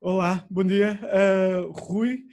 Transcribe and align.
Olá, 0.00 0.46
bom 0.48 0.62
dia. 0.62 0.96
Uh, 1.02 1.72
Rui, 1.72 2.24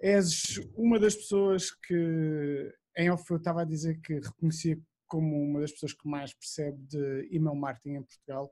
és 0.00 0.58
uma 0.74 0.98
das 0.98 1.14
pessoas 1.14 1.70
que, 1.70 2.74
em 2.98 3.10
off, 3.12 3.30
eu 3.30 3.36
estava 3.36 3.62
a 3.62 3.64
dizer 3.64 4.00
que 4.00 4.14
reconhecia 4.14 4.76
como 5.06 5.40
uma 5.40 5.60
das 5.60 5.70
pessoas 5.70 5.92
que 5.92 6.08
mais 6.08 6.34
percebe 6.34 6.78
de 6.84 7.28
email 7.30 7.54
marketing 7.54 7.98
em 7.98 8.02
Portugal 8.02 8.50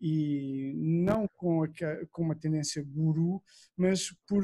e 0.00 0.72
não 0.74 1.28
com, 1.36 1.62
a, 1.62 1.68
com 2.10 2.22
uma 2.22 2.34
tendência 2.34 2.82
guru, 2.82 3.40
mas 3.76 4.12
por 4.26 4.42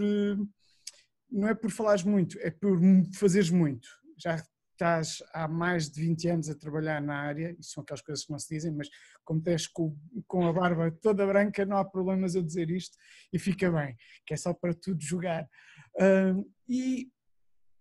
não 1.28 1.48
é 1.48 1.54
por 1.54 1.68
falares 1.68 2.04
muito, 2.04 2.38
é 2.38 2.52
por 2.52 2.78
fazeres 3.12 3.50
muito. 3.50 3.88
Já 4.16 4.40
estás 4.74 5.22
há 5.32 5.48
mais 5.48 5.88
de 5.88 6.00
20 6.00 6.28
anos 6.28 6.50
a 6.50 6.54
trabalhar 6.54 7.00
na 7.00 7.16
área, 7.16 7.56
isso 7.58 7.70
são 7.70 7.82
aquelas 7.82 8.02
coisas 8.02 8.24
que 8.24 8.32
não 8.32 8.38
se 8.38 8.54
dizem, 8.54 8.72
mas 8.72 8.88
como 9.24 9.40
tens 9.40 9.66
com, 9.66 9.96
com 10.26 10.46
a 10.46 10.52
barba 10.52 10.90
toda 11.00 11.26
branca, 11.26 11.64
não 11.64 11.78
há 11.78 11.84
problemas 11.84 12.34
eu 12.34 12.42
dizer 12.42 12.70
isto 12.70 12.98
e 13.32 13.38
fica 13.38 13.70
bem, 13.70 13.96
que 14.26 14.34
é 14.34 14.36
só 14.36 14.52
para 14.52 14.74
tudo 14.74 15.02
jogar. 15.02 15.48
E 16.68 17.08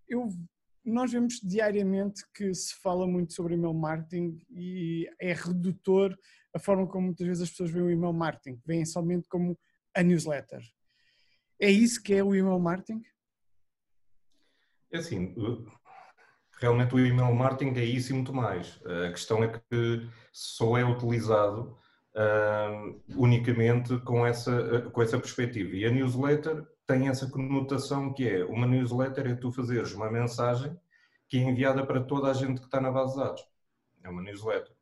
eu, 0.08 0.30
nós 0.86 1.12
vemos 1.12 1.40
diariamente 1.42 2.24
que 2.34 2.54
se 2.54 2.76
fala 2.76 3.08
muito 3.08 3.34
sobre 3.34 3.56
email 3.56 3.74
marketing 3.74 4.40
e 4.52 5.10
é 5.20 5.34
redutor 5.34 6.18
a 6.54 6.60
forma 6.60 6.88
como 6.88 7.08
muitas 7.08 7.26
vezes 7.26 7.44
as 7.44 7.50
pessoas 7.50 7.72
veem 7.72 7.86
o 7.86 7.90
email 7.90 8.14
marketing, 8.14 8.62
veem 8.66 8.86
somente 8.86 9.28
como 9.28 9.58
a 9.96 10.04
newsletter. 10.04 10.62
É 11.60 11.70
isso 11.70 12.02
que 12.02 12.14
é 12.14 12.24
o 12.24 12.36
email 12.36 12.60
marketing? 12.60 13.02
É 14.92 15.00
assim, 15.00 15.34
realmente 16.60 16.96
o 16.96 17.00
email 17.00 17.34
marketing 17.34 17.78
é 17.80 17.84
isso 17.84 18.12
e 18.12 18.16
muito 18.16 18.34
mais. 18.34 18.80
A 19.06 19.10
questão 19.10 19.44
é 19.44 19.48
que 19.48 20.08
só 20.32 20.78
é 20.78 20.84
utilizado 20.84 21.78
uh, 22.16 23.02
unicamente 23.16 23.98
com 24.00 24.26
essa, 24.26 24.82
com 24.92 25.02
essa 25.02 25.20
perspectiva. 25.20 25.76
E 25.76 25.86
a 25.86 25.92
newsletter 25.92 26.66
tem 26.88 27.08
essa 27.08 27.30
conotação 27.30 28.14
que 28.14 28.28
é, 28.28 28.44
uma 28.46 28.68
newsletter 28.68 29.28
é 29.28 29.36
tu 29.36 29.52
fazeres 29.52 29.94
uma 29.94 30.12
mensagem 30.12 30.78
que 31.28 31.38
é 31.38 31.42
enviada 31.42 31.86
para 31.86 32.02
toda 32.02 32.30
a 32.30 32.34
gente 32.34 32.60
que 32.60 32.66
está 32.66 32.80
na 32.80 32.92
base 32.92 33.14
de 33.14 33.20
dados. 33.20 33.44
É 34.04 34.10
uma 34.10 34.22
newsletter. 34.22 34.74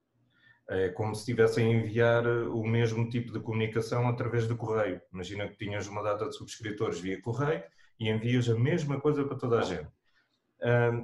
É 0.67 0.89
como 0.89 1.13
se 1.13 1.21
estivessem 1.21 1.65
a 1.67 1.79
enviar 1.79 2.25
o 2.25 2.65
mesmo 2.65 3.09
tipo 3.09 3.31
de 3.33 3.39
comunicação 3.39 4.07
através 4.07 4.47
do 4.47 4.55
correio. 4.55 5.01
Imagina 5.11 5.47
que 5.47 5.57
tinhas 5.57 5.87
uma 5.87 6.01
data 6.01 6.29
de 6.29 6.35
subscritores 6.35 6.99
via 6.99 7.21
correio 7.21 7.63
e 7.99 8.09
envias 8.09 8.49
a 8.49 8.55
mesma 8.55 8.99
coisa 8.99 9.23
para 9.25 9.37
toda 9.37 9.59
a 9.59 9.63
gente 9.63 9.89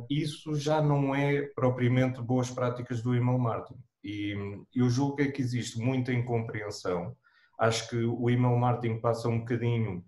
isso 0.10 0.56
já 0.56 0.82
não 0.82 1.16
é 1.16 1.42
propriamente 1.56 2.22
boas 2.22 2.50
práticas 2.50 3.02
do 3.02 3.16
email 3.16 3.40
marketing. 3.40 3.82
E 4.04 4.36
eu 4.76 4.90
julgo 4.90 5.22
é 5.22 5.32
que 5.32 5.42
existe 5.42 5.80
muita 5.80 6.14
incompreensão. 6.14 7.16
Acho 7.60 7.90
que 7.90 7.98
o 7.98 8.30
email 8.30 8.56
marketing 8.56 9.00
passa 9.00 9.28
um 9.28 9.40
bocadinho 9.40 10.06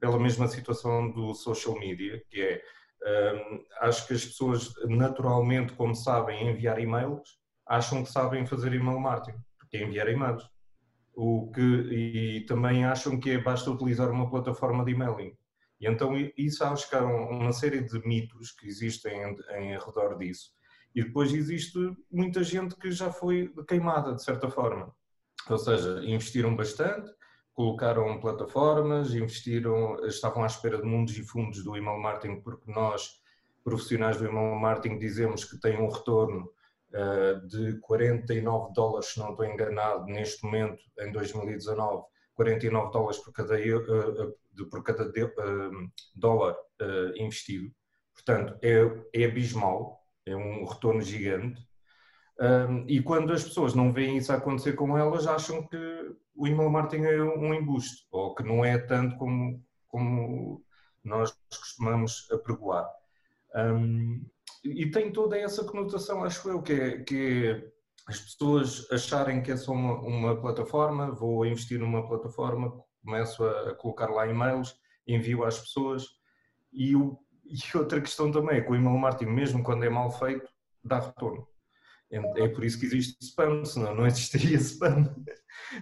pela 0.00 0.18
mesma 0.18 0.48
situação 0.48 1.10
do 1.10 1.34
social 1.34 1.78
media, 1.78 2.22
que 2.28 2.40
é, 2.40 2.62
um, 3.34 3.64
acho 3.80 4.06
que 4.06 4.14
as 4.14 4.24
pessoas 4.24 4.72
naturalmente, 4.88 5.72
como 5.74 5.94
sabem 5.94 6.48
enviar 6.48 6.80
e-mails, 6.80 7.38
acham 7.66 8.02
que 8.02 8.10
sabem 8.10 8.46
fazer 8.46 8.72
email 8.72 8.98
marketing, 8.98 9.38
porque 9.58 9.76
é 9.76 9.84
enviar 9.84 10.08
e-mails. 10.08 10.48
O 11.14 11.50
que, 11.52 11.60
e 11.60 12.44
também 12.46 12.84
acham 12.84 13.18
que 13.18 13.30
é, 13.30 13.38
basta 13.38 13.70
utilizar 13.70 14.10
uma 14.10 14.28
plataforma 14.28 14.84
de 14.84 14.92
emailing. 14.92 15.34
E 15.80 15.86
então 15.86 16.14
isso 16.36 16.64
acho 16.64 16.88
que 16.88 16.96
há 16.96 17.04
uma 17.04 17.52
série 17.52 17.82
de 17.82 17.98
mitos 18.06 18.52
que 18.52 18.66
existem 18.66 19.12
em, 19.22 19.36
em 19.58 19.78
redor 19.78 20.16
disso. 20.16 20.50
E 20.94 21.04
depois 21.04 21.32
existe 21.32 21.78
muita 22.10 22.42
gente 22.42 22.74
que 22.76 22.90
já 22.90 23.12
foi 23.12 23.52
queimada, 23.68 24.14
de 24.14 24.22
certa 24.22 24.48
forma. 24.48 24.94
Ou 25.48 25.58
seja, 25.58 26.02
investiram 26.04 26.56
bastante, 26.56 27.10
colocaram 27.52 28.18
plataformas, 28.18 29.14
investiram, 29.14 30.04
estavam 30.06 30.42
à 30.42 30.46
espera 30.46 30.78
de 30.78 30.84
mundos 30.84 31.16
e 31.18 31.22
fundos 31.22 31.62
do 31.62 31.76
email 31.76 31.98
marketing, 31.98 32.40
porque 32.40 32.70
nós, 32.70 33.20
profissionais 33.62 34.16
do 34.16 34.26
email 34.26 34.54
marketing, 34.56 34.98
dizemos 34.98 35.44
que 35.44 35.58
tem 35.60 35.78
um 35.78 35.88
retorno 35.88 36.50
uh, 36.92 37.46
de 37.46 37.78
49 37.80 38.72
dólares, 38.72 39.08
se 39.08 39.18
não 39.18 39.30
estou 39.30 39.44
enganado, 39.44 40.06
neste 40.06 40.44
momento, 40.44 40.82
em 40.98 41.12
2019, 41.12 42.04
49 42.36 42.92
dólares 42.92 43.18
por 43.18 43.32
cada, 43.32 43.54
uh, 43.54 44.36
de, 44.52 44.64
por 44.66 44.82
cada 44.82 45.10
de, 45.10 45.24
uh, 45.24 45.92
dólar 46.14 46.54
investido. 47.16 47.72
Portanto, 48.12 48.58
é, 48.62 48.80
é 49.14 49.24
abismal, 49.24 49.98
é 50.26 50.36
um 50.36 50.64
retorno 50.64 51.00
gigante. 51.00 51.62
E 52.86 53.00
quando 53.00 53.32
as 53.32 53.44
pessoas 53.44 53.74
não 53.74 53.90
veem 53.90 54.18
isso 54.18 54.30
acontecer 54.30 54.74
com 54.74 54.96
elas, 54.96 55.26
acham 55.26 55.66
que 55.66 55.76
o 56.34 56.46
email 56.46 56.68
marketing 56.68 57.04
é 57.04 57.22
um 57.22 57.54
embuste, 57.54 58.06
ou 58.10 58.34
que 58.34 58.42
não 58.42 58.62
é 58.62 58.76
tanto 58.76 59.16
como, 59.16 59.64
como 59.88 60.62
nós 61.02 61.34
costumamos 61.48 62.30
apregoar. 62.30 62.86
E 64.62 64.90
tem 64.90 65.10
toda 65.10 65.38
essa 65.38 65.64
conotação, 65.64 66.24
acho 66.24 66.46
eu, 66.48 66.60
que 66.60 66.72
é, 66.72 66.98
que 67.02 67.46
é 67.46 67.72
as 68.06 68.20
pessoas 68.20 68.86
acharem 68.90 69.42
que 69.42 69.50
é 69.50 69.56
só 69.56 69.72
uma, 69.72 69.94
uma, 70.00 70.40
plataforma, 70.40 71.10
vou 71.10 71.44
investir 71.44 71.78
numa 71.78 72.06
plataforma, 72.06 72.72
começo 73.04 73.44
a, 73.44 73.74
colocar 73.74 74.08
lá 74.08 74.28
e-mails, 74.28 74.78
envio 75.06 75.44
às 75.44 75.58
pessoas. 75.58 76.06
E, 76.72 76.94
o, 76.94 77.18
e 77.44 77.56
outra 77.76 78.00
questão 78.00 78.30
também 78.30 78.58
é 78.58 78.60
que 78.60 78.70
o 78.70 78.76
email 78.76 78.96
marketing, 78.96 79.32
mesmo 79.32 79.62
quando 79.62 79.84
é 79.84 79.90
mal 79.90 80.10
feito, 80.10 80.48
dá 80.84 81.00
retorno. 81.00 81.46
É, 82.10 82.44
é 82.44 82.48
por 82.48 82.64
isso 82.64 82.78
que 82.78 82.86
existe 82.86 83.16
spam, 83.24 83.64
senão 83.64 83.94
não 83.94 84.06
existiria 84.06 84.56
spam. 84.58 85.12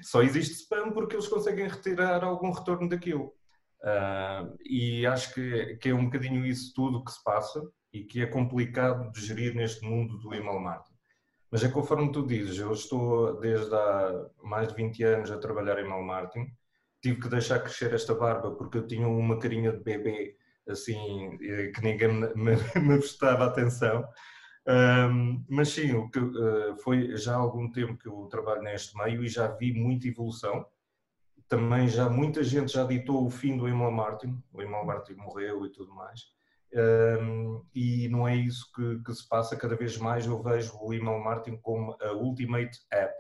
Só 0.03 0.23
existe 0.23 0.55
spam 0.63 0.93
porque 0.93 1.17
eles 1.17 1.29
conseguem 1.29 1.69
retirar 1.69 2.25
algum 2.25 2.51
retorno 2.51 2.89
daquilo. 2.89 3.35
Uh, 3.83 4.57
e 4.65 5.07
acho 5.07 5.35
que, 5.35 5.77
que 5.77 5.91
é 5.91 5.95
um 5.95 6.07
bocadinho 6.07 6.47
isso 6.47 6.73
tudo 6.75 7.05
que 7.05 7.13
se 7.13 7.23
passa 7.23 7.63
e 7.93 8.03
que 8.03 8.23
é 8.23 8.27
complicado 8.27 9.13
de 9.13 9.21
gerir 9.21 9.55
neste 9.55 9.85
mundo 9.85 10.19
do 10.19 10.35
email 10.35 10.59
marketing. 10.59 10.94
Mas 11.55 11.63
é 11.63 11.69
conforme 11.69 12.11
tu 12.11 12.27
dizes, 12.27 12.59
eu 12.59 12.73
estou 12.73 13.39
desde 13.39 13.73
há 13.73 14.27
mais 14.43 14.67
de 14.67 14.75
20 14.75 15.05
anos 15.05 15.31
a 15.31 15.39
trabalhar 15.39 15.79
em 15.79 15.87
mal 15.87 16.03
marketing, 16.03 16.53
tive 17.01 17.21
que 17.21 17.29
deixar 17.29 17.61
crescer 17.61 17.95
esta 17.95 18.13
barba 18.13 18.51
porque 18.51 18.79
eu 18.79 18.89
tinha 18.89 19.07
uma 19.07 19.39
carinha 19.39 19.71
de 19.71 19.79
bebê 19.79 20.37
assim 20.69 21.39
que 21.39 21.81
ninguém 21.81 22.09
me, 22.35 22.57
me, 22.57 22.99
prestava 22.99 23.45
atenção. 23.45 24.05
Um, 24.67 25.45
mas 25.49 25.69
sim, 25.69 25.93
o 25.95 26.11
que, 26.11 26.19
uh, 26.19 26.77
foi 26.83 27.17
já 27.17 27.35
há 27.35 27.39
algum 27.39 27.71
tempo 27.71 27.97
que 27.99 28.09
eu 28.09 28.27
trabalho 28.29 28.63
neste 28.63 28.99
meio 28.99 29.23
e 29.23 29.29
já 29.29 29.47
vi 29.47 29.73
muita 29.73 30.09
evolução. 30.09 30.67
Também 31.49 31.87
já 31.87 32.11
muita 32.11 32.43
gente 32.43 32.73
já 32.73 32.85
ditou 32.85 33.25
o 33.25 33.31
fim 33.31 33.57
do 33.57 33.69
email 33.69 33.93
marketing, 33.93 34.43
o 34.53 34.61
email 34.61 34.85
marketing 34.85 35.21
morreu 35.21 35.65
e 35.65 35.71
tudo 35.71 35.95
mais. 35.95 36.34
Um, 36.75 37.65
e 37.73 38.09
não 38.09 38.27
é 38.27 38.35
isso 38.35 38.71
que, 38.75 38.99
que, 39.05 39.15
se 39.15 39.29
passa. 39.29 39.57
Cada 39.57 39.77
vez 39.77 39.97
mais 39.97 40.27
eu 40.27 40.43
vejo 40.43 40.77
o 40.81 40.93
email 40.93 41.21
marketing 41.21 41.59
como 41.59 41.97
a 42.01 42.13
ultimate 42.13 42.79
app. 42.91 43.15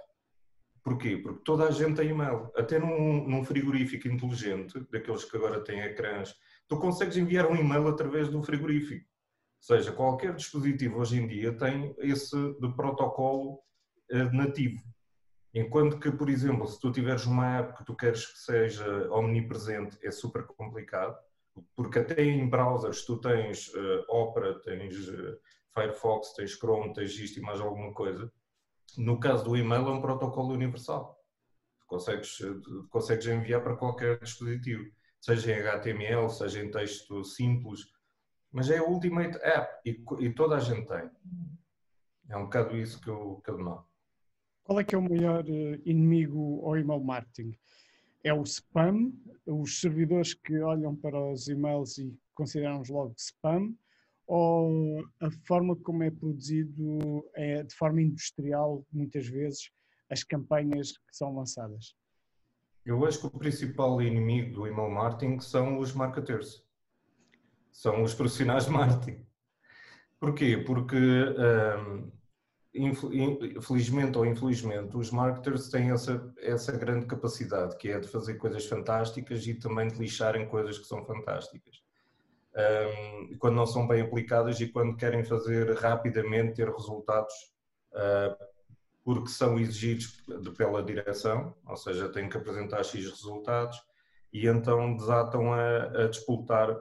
Porquê? 0.82 1.16
Porque 1.16 1.40
toda 1.44 1.68
a 1.68 1.70
gente 1.70 1.96
tem 1.96 2.10
e-mail. 2.10 2.50
Até 2.56 2.78
num, 2.78 3.26
num 3.28 3.44
frigorífico 3.44 4.08
inteligente, 4.08 4.78
daqueles 4.90 5.24
que 5.24 5.36
agora 5.36 5.62
têm 5.62 5.80
ecrãs, 5.80 6.34
tu 6.68 6.78
consegues 6.78 7.16
enviar 7.16 7.46
um 7.46 7.54
e-mail 7.54 7.86
através 7.86 8.28
do 8.28 8.42
frigorífico. 8.42 9.06
Ou 9.06 9.76
seja, 9.76 9.92
qualquer 9.92 10.34
dispositivo 10.34 10.98
hoje 10.98 11.20
em 11.20 11.26
dia 11.26 11.56
tem 11.56 11.94
esse 11.98 12.36
de 12.60 12.74
protocolo 12.74 13.60
uh, 14.12 14.32
nativo. 14.32 14.82
Enquanto 15.54 16.00
que, 16.00 16.10
por 16.10 16.28
exemplo, 16.28 16.66
se 16.66 16.80
tu 16.80 16.90
tiveres 16.90 17.24
uma 17.24 17.58
app 17.58 17.78
que 17.78 17.84
tu 17.84 17.94
queres 17.94 18.26
que 18.26 18.38
seja 18.40 19.08
omnipresente, 19.12 19.96
é 20.02 20.10
super 20.10 20.42
complicado 20.44 21.16
porque 21.76 22.00
até 22.00 22.22
em 22.22 22.48
browsers 22.48 23.04
tu 23.04 23.18
tens 23.20 23.68
uh, 23.68 24.04
Opera, 24.08 24.60
tens 24.60 25.08
uh, 25.08 25.38
Firefox, 25.72 26.32
tens 26.34 26.52
Chrome, 26.56 26.92
tens 26.92 27.12
isto 27.18 27.38
e 27.38 27.42
mais 27.42 27.60
alguma 27.60 27.92
coisa. 27.92 28.32
No 28.96 29.18
caso 29.18 29.44
do 29.44 29.56
e-mail 29.56 29.88
é 29.88 29.90
um 29.90 30.00
protocolo 30.00 30.54
universal. 30.54 31.18
consegues, 31.86 32.40
eh, 32.40 32.86
consegues 32.90 33.26
enviar 33.26 33.62
para 33.62 33.76
qualquer 33.76 34.20
dispositivo, 34.20 34.84
seja 35.20 35.52
em 35.52 35.60
HTML, 35.60 36.30
seja 36.30 36.62
em 36.62 36.70
texto 36.70 37.24
simples, 37.24 37.80
mas 38.52 38.70
é 38.70 38.78
a 38.78 38.84
Ultimate 38.84 39.36
App 39.42 39.80
e, 39.84 40.02
e 40.20 40.32
toda 40.32 40.56
a 40.56 40.60
gente 40.60 40.86
tem. 40.86 41.10
É 42.28 42.36
um 42.36 42.44
bocado 42.44 42.76
isso 42.76 43.00
que 43.00 43.10
eu, 43.10 43.40
que 43.44 43.50
eu 43.50 43.56
denoto. 43.56 43.88
Qual 44.62 44.78
é 44.78 44.84
que 44.84 44.94
é 44.94 44.98
o 44.98 45.02
maior 45.02 45.44
inimigo 45.84 46.64
ao 46.64 46.78
email 46.78 47.00
marketing? 47.00 47.58
É 48.24 48.32
o 48.32 48.42
spam, 48.42 49.12
os 49.46 49.80
servidores 49.80 50.32
que 50.32 50.58
olham 50.60 50.96
para 50.96 51.20
os 51.30 51.46
e-mails 51.46 51.98
e 51.98 52.12
consideram-os 52.34 52.88
logo 52.88 53.14
spam, 53.18 53.74
ou 54.26 55.04
a 55.20 55.30
forma 55.46 55.76
como 55.76 56.02
é 56.02 56.10
produzido 56.10 57.28
é 57.34 57.62
de 57.62 57.74
forma 57.74 58.00
industrial, 58.00 58.84
muitas 58.90 59.28
vezes, 59.28 59.70
as 60.10 60.24
campanhas 60.24 60.92
que 60.92 61.14
são 61.16 61.34
lançadas? 61.34 61.94
Eu 62.86 63.04
acho 63.06 63.20
que 63.20 63.26
o 63.26 63.38
principal 63.38 64.00
inimigo 64.00 64.54
do 64.54 64.66
email 64.66 64.90
marketing 64.90 65.40
são 65.40 65.78
os 65.78 65.92
marketers, 65.92 66.64
são 67.70 68.02
os 68.02 68.14
profissionais 68.14 68.64
de 68.64 68.70
marketing. 68.70 69.26
Porquê? 70.18 70.56
Porque 70.56 70.96
um, 70.96 72.10
felizmente 73.62 74.18
ou 74.18 74.26
infelizmente, 74.26 74.96
os 74.96 75.10
marketers 75.10 75.68
têm 75.68 75.90
essa, 75.90 76.32
essa 76.38 76.72
grande 76.72 77.06
capacidade, 77.06 77.76
que 77.76 77.88
é 77.88 78.00
de 78.00 78.08
fazer 78.08 78.34
coisas 78.34 78.66
fantásticas 78.66 79.46
e 79.46 79.54
também 79.54 79.88
de 79.88 79.98
lixarem 79.98 80.48
coisas 80.48 80.78
que 80.78 80.86
são 80.86 81.04
fantásticas. 81.04 81.82
Um, 82.56 83.36
quando 83.38 83.56
não 83.56 83.66
são 83.66 83.86
bem 83.86 84.00
aplicadas 84.00 84.60
e 84.60 84.68
quando 84.68 84.96
querem 84.96 85.24
fazer 85.24 85.72
rapidamente 85.74 86.54
ter 86.54 86.68
resultados 86.68 87.34
uh, 87.92 88.44
porque 89.04 89.28
são 89.28 89.58
exigidos 89.58 90.22
pela 90.56 90.82
direção, 90.82 91.54
ou 91.66 91.76
seja, 91.76 92.08
têm 92.08 92.28
que 92.28 92.36
apresentar 92.36 92.82
X 92.84 93.04
resultados 93.04 93.76
e 94.32 94.48
então 94.48 94.96
desatam 94.96 95.52
a, 95.52 96.04
a 96.04 96.08
disputar 96.08 96.76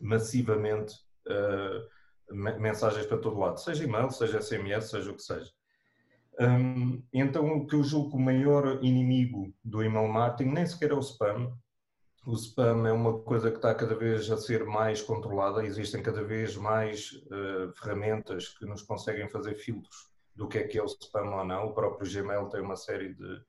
massivamente 0.00 0.94
uh, 1.26 1.97
mensagens 2.30 3.06
para 3.06 3.18
todo 3.18 3.38
lado, 3.38 3.58
seja 3.60 3.84
e-mail, 3.84 4.10
seja 4.10 4.40
SMS, 4.40 4.90
seja 4.90 5.10
o 5.10 5.14
que 5.14 5.22
seja. 5.22 5.50
Um, 6.40 7.02
então, 7.12 7.46
o 7.56 7.66
que 7.66 7.74
eu 7.74 7.82
julgo 7.82 8.16
o 8.16 8.20
maior 8.20 8.78
inimigo 8.82 9.52
do 9.64 9.82
email 9.82 10.06
marketing 10.06 10.50
nem 10.50 10.66
sequer 10.66 10.92
é 10.92 10.94
o 10.94 11.00
spam. 11.00 11.52
O 12.24 12.34
spam 12.34 12.86
é 12.86 12.92
uma 12.92 13.18
coisa 13.20 13.50
que 13.50 13.56
está 13.56 13.74
cada 13.74 13.94
vez 13.94 14.30
a 14.30 14.36
ser 14.36 14.64
mais 14.64 15.02
controlada, 15.02 15.64
existem 15.64 16.02
cada 16.02 16.22
vez 16.22 16.56
mais 16.56 17.12
uh, 17.26 17.72
ferramentas 17.74 18.48
que 18.56 18.66
nos 18.66 18.82
conseguem 18.82 19.28
fazer 19.28 19.54
filtros 19.54 20.08
do 20.36 20.46
que 20.46 20.58
é 20.58 20.64
que 20.64 20.78
é 20.78 20.82
o 20.82 20.86
spam 20.86 21.34
ou 21.34 21.44
não. 21.44 21.66
O 21.66 21.74
próprio 21.74 22.08
Gmail 22.08 22.48
tem 22.48 22.60
uma 22.60 22.76
série 22.76 23.14
de, 23.14 23.42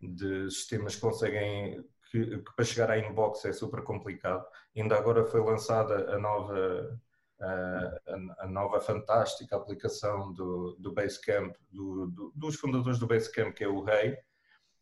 de 0.00 0.50
sistemas 0.50 0.94
que 0.94 1.00
conseguem 1.00 1.84
que, 2.10 2.24
que, 2.24 2.52
para 2.54 2.64
chegar 2.64 2.90
à 2.90 2.98
inbox 2.98 3.44
é 3.44 3.52
super 3.52 3.82
complicado. 3.82 4.46
Ainda 4.76 4.96
agora 4.96 5.24
foi 5.24 5.40
lançada 5.40 6.14
a 6.14 6.18
nova 6.18 7.00
a, 7.40 8.46
nova 8.46 8.80
fantástica 8.80 9.56
aplicação 9.56 10.32
do, 10.32 10.76
do 10.78 10.92
Basecamp, 10.92 11.54
do, 11.70 12.06
do, 12.06 12.32
dos 12.34 12.56
fundadores 12.56 12.98
do 12.98 13.06
Basecamp, 13.06 13.54
que 13.54 13.64
é 13.64 13.68
o 13.68 13.82
Rei. 13.82 14.16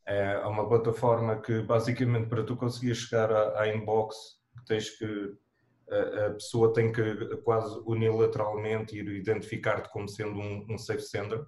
É 0.06 0.38
uma 0.40 0.68
plataforma 0.68 1.40
que 1.40 1.62
basicamente 1.62 2.28
para 2.28 2.44
tu 2.44 2.56
conseguir 2.56 2.94
chegar 2.94 3.32
à, 3.32 3.62
à 3.62 3.68
inbox 3.74 4.16
tens 4.66 4.90
que 4.90 5.34
a, 5.90 6.26
a, 6.26 6.30
pessoa 6.30 6.72
tem 6.72 6.92
que 6.92 7.36
quase 7.38 7.78
unilateralmente 7.86 8.96
ir 8.96 9.08
identificar-te 9.08 9.90
como 9.90 10.08
sendo 10.08 10.38
um, 10.38 10.66
um 10.70 10.78
safe 10.78 11.02
sender 11.02 11.44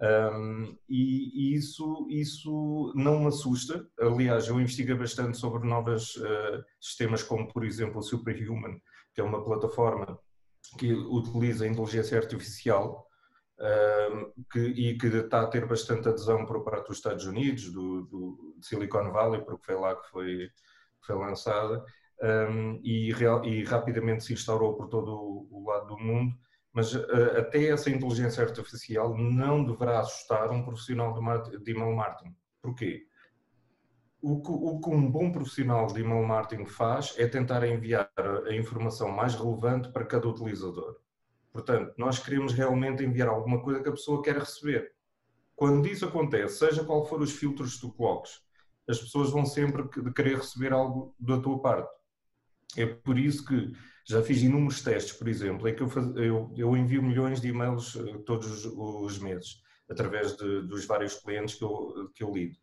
um, 0.00 0.78
e, 0.88 1.52
e 1.52 1.54
isso, 1.54 2.06
isso 2.08 2.92
não 2.96 3.20
me 3.20 3.26
assusta. 3.26 3.86
Aliás, 4.00 4.48
eu 4.48 4.58
investiguei 4.58 4.94
bastante 4.94 5.36
sobre 5.36 5.68
novos 5.68 6.16
uh, 6.16 6.64
sistemas, 6.80 7.22
como 7.22 7.46
por 7.46 7.64
exemplo 7.64 7.98
o 7.98 8.02
Superhuman, 8.02 8.80
que 9.14 9.20
é 9.20 9.24
uma 9.24 9.44
plataforma 9.44 10.18
que 10.78 10.92
utiliza 10.92 11.66
inteligência 11.66 12.18
artificial 12.18 13.06
uh, 13.58 14.44
que, 14.50 14.60
e 14.60 14.98
que 14.98 15.06
está 15.06 15.42
a 15.42 15.46
ter 15.46 15.66
bastante 15.66 16.08
adesão 16.08 16.46
por 16.46 16.62
parte 16.62 16.88
dos 16.88 16.98
Estados 16.98 17.24
Unidos, 17.24 17.70
do, 17.72 18.02
do 18.02 18.56
Silicon 18.62 19.10
Valley, 19.10 19.42
porque 19.44 19.64
foi 19.64 19.74
lá 19.74 19.94
que 19.96 20.08
foi, 20.10 20.50
foi 21.00 21.16
lançada, 21.16 21.84
um, 22.22 22.80
e, 22.82 23.12
real, 23.12 23.44
e 23.44 23.64
rapidamente 23.64 24.24
se 24.24 24.32
instaurou 24.34 24.76
por 24.76 24.88
todo 24.88 25.10
o, 25.10 25.48
o 25.50 25.68
lado 25.68 25.86
do 25.86 25.98
mundo 25.98 26.34
mas 26.72 26.94
uh, 26.94 27.38
até 27.38 27.66
essa 27.66 27.90
inteligência 27.90 28.44
artificial 28.44 29.16
não 29.16 29.64
deverá 29.64 30.00
assustar 30.00 30.50
um 30.50 30.62
profissional 30.62 31.12
de, 31.42 31.58
de 31.58 31.70
email 31.72 31.94
marketing. 31.94 32.34
Porquê? 32.62 33.06
O 34.22 34.42
que, 34.42 34.50
o 34.50 34.80
que, 34.80 34.90
um 34.90 35.10
bom 35.10 35.32
profissional 35.32 35.86
de 35.86 36.00
email 36.00 36.22
marketing 36.22 36.66
faz 36.66 37.14
é 37.16 37.26
tentar 37.26 37.66
enviar 37.66 38.10
a 38.46 38.54
informação 38.54 39.10
mais 39.10 39.34
relevante 39.34 39.90
para 39.90 40.04
cada 40.04 40.28
utilizador. 40.28 40.96
Portanto, 41.52 41.94
nós 41.96 42.18
queremos 42.18 42.52
realmente 42.52 43.02
enviar 43.02 43.28
alguma 43.28 43.62
coisa 43.62 43.82
que 43.82 43.88
a 43.88 43.92
pessoa 43.92 44.22
quer 44.22 44.36
receber. 44.36 44.92
Quando 45.56 45.86
isso 45.88 46.04
acontece, 46.04 46.58
seja 46.58 46.84
qual 46.84 47.04
for 47.06 47.20
os 47.20 47.32
filtros 47.32 47.74
que 47.74 47.80
tu 47.80 47.92
coloques, 47.92 48.42
as 48.88 48.98
pessoas 48.98 49.30
vão 49.30 49.44
sempre 49.44 49.88
querer 50.14 50.36
receber 50.36 50.72
algo 50.72 51.14
da 51.18 51.40
tua 51.40 51.60
parte. 51.60 51.90
É 52.76 52.86
por 52.86 53.18
isso 53.18 53.44
que 53.44 53.72
já 54.06 54.22
fiz 54.22 54.42
inúmeros 54.42 54.82
testes, 54.82 55.12
por 55.12 55.28
exemplo, 55.28 55.68
em 55.68 55.74
que 55.74 55.82
eu, 55.82 55.88
faz, 55.88 56.06
eu, 56.16 56.52
eu 56.56 56.76
envio 56.76 57.02
milhões 57.02 57.40
de 57.40 57.48
e-mails 57.48 57.96
eh, 57.96 58.18
todos 58.24 58.64
os 58.64 59.18
meses, 59.18 59.62
através 59.88 60.36
de, 60.36 60.62
dos 60.62 60.84
vários 60.84 61.14
clientes 61.14 61.54
que 61.54 61.64
eu, 61.64 62.10
que 62.14 62.22
eu 62.22 62.32
lido. 62.32 62.56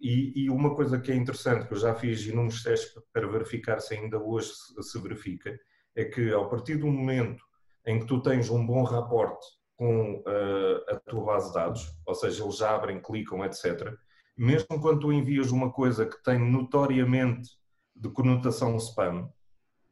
E, 0.00 0.44
e, 0.44 0.50
uma 0.50 0.74
coisa 0.74 0.98
que 0.98 1.12
é 1.12 1.14
interessante, 1.14 1.66
que 1.66 1.74
eu 1.74 1.78
já 1.78 1.94
fiz 1.94 2.24
inúmeros 2.26 2.62
testes 2.62 2.92
para 3.12 3.26
verificar 3.26 3.80
se 3.80 3.94
ainda 3.94 4.18
hoje 4.18 4.50
se, 4.80 5.00
verifica, 5.00 5.58
é 5.94 6.04
que 6.04 6.32
ao 6.32 6.48
partir 6.48 6.76
do 6.76 6.86
momento 6.86 7.42
em 7.86 8.00
que 8.00 8.06
tu 8.06 8.22
tens 8.22 8.50
um 8.50 8.64
bom 8.64 8.82
raporte 8.82 9.44
com 9.76 10.16
uh, 10.20 10.94
a 10.94 10.96
tua 10.96 11.24
base 11.24 11.48
de 11.48 11.54
dados, 11.54 11.86
ou 12.06 12.14
seja, 12.14 12.42
eles 12.42 12.60
abrem, 12.62 13.00
clicam, 13.00 13.44
etc., 13.44 13.94
mesmo 14.36 14.80
quando 14.80 15.00
tu 15.00 15.12
envias 15.12 15.50
uma 15.50 15.72
coisa 15.72 16.06
que 16.06 16.22
tem 16.22 16.38
notoriamente 16.38 17.50
de 17.94 18.08
conotação 18.10 18.76
spam, 18.76 19.28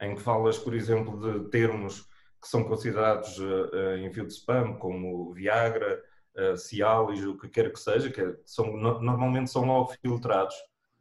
em 0.00 0.14
que 0.14 0.22
falas, 0.22 0.58
por 0.58 0.74
exemplo, 0.74 1.18
de 1.20 1.50
termos 1.50 2.02
que 2.40 2.48
são 2.48 2.62
considerados 2.64 3.38
uh, 3.38 3.96
envio 3.98 4.26
de 4.26 4.32
spam, 4.32 4.74
como 4.74 5.32
Viagra, 5.32 6.00
uh, 6.38 6.56
Cialis, 6.56 7.24
o 7.24 7.36
que 7.36 7.48
quer 7.48 7.72
que 7.72 7.80
seja, 7.80 8.10
que 8.10 8.20
é, 8.20 8.36
são, 8.44 8.76
no, 8.76 9.00
normalmente 9.00 9.50
são 9.50 9.64
logo 9.64 9.94
filtrados 10.00 10.54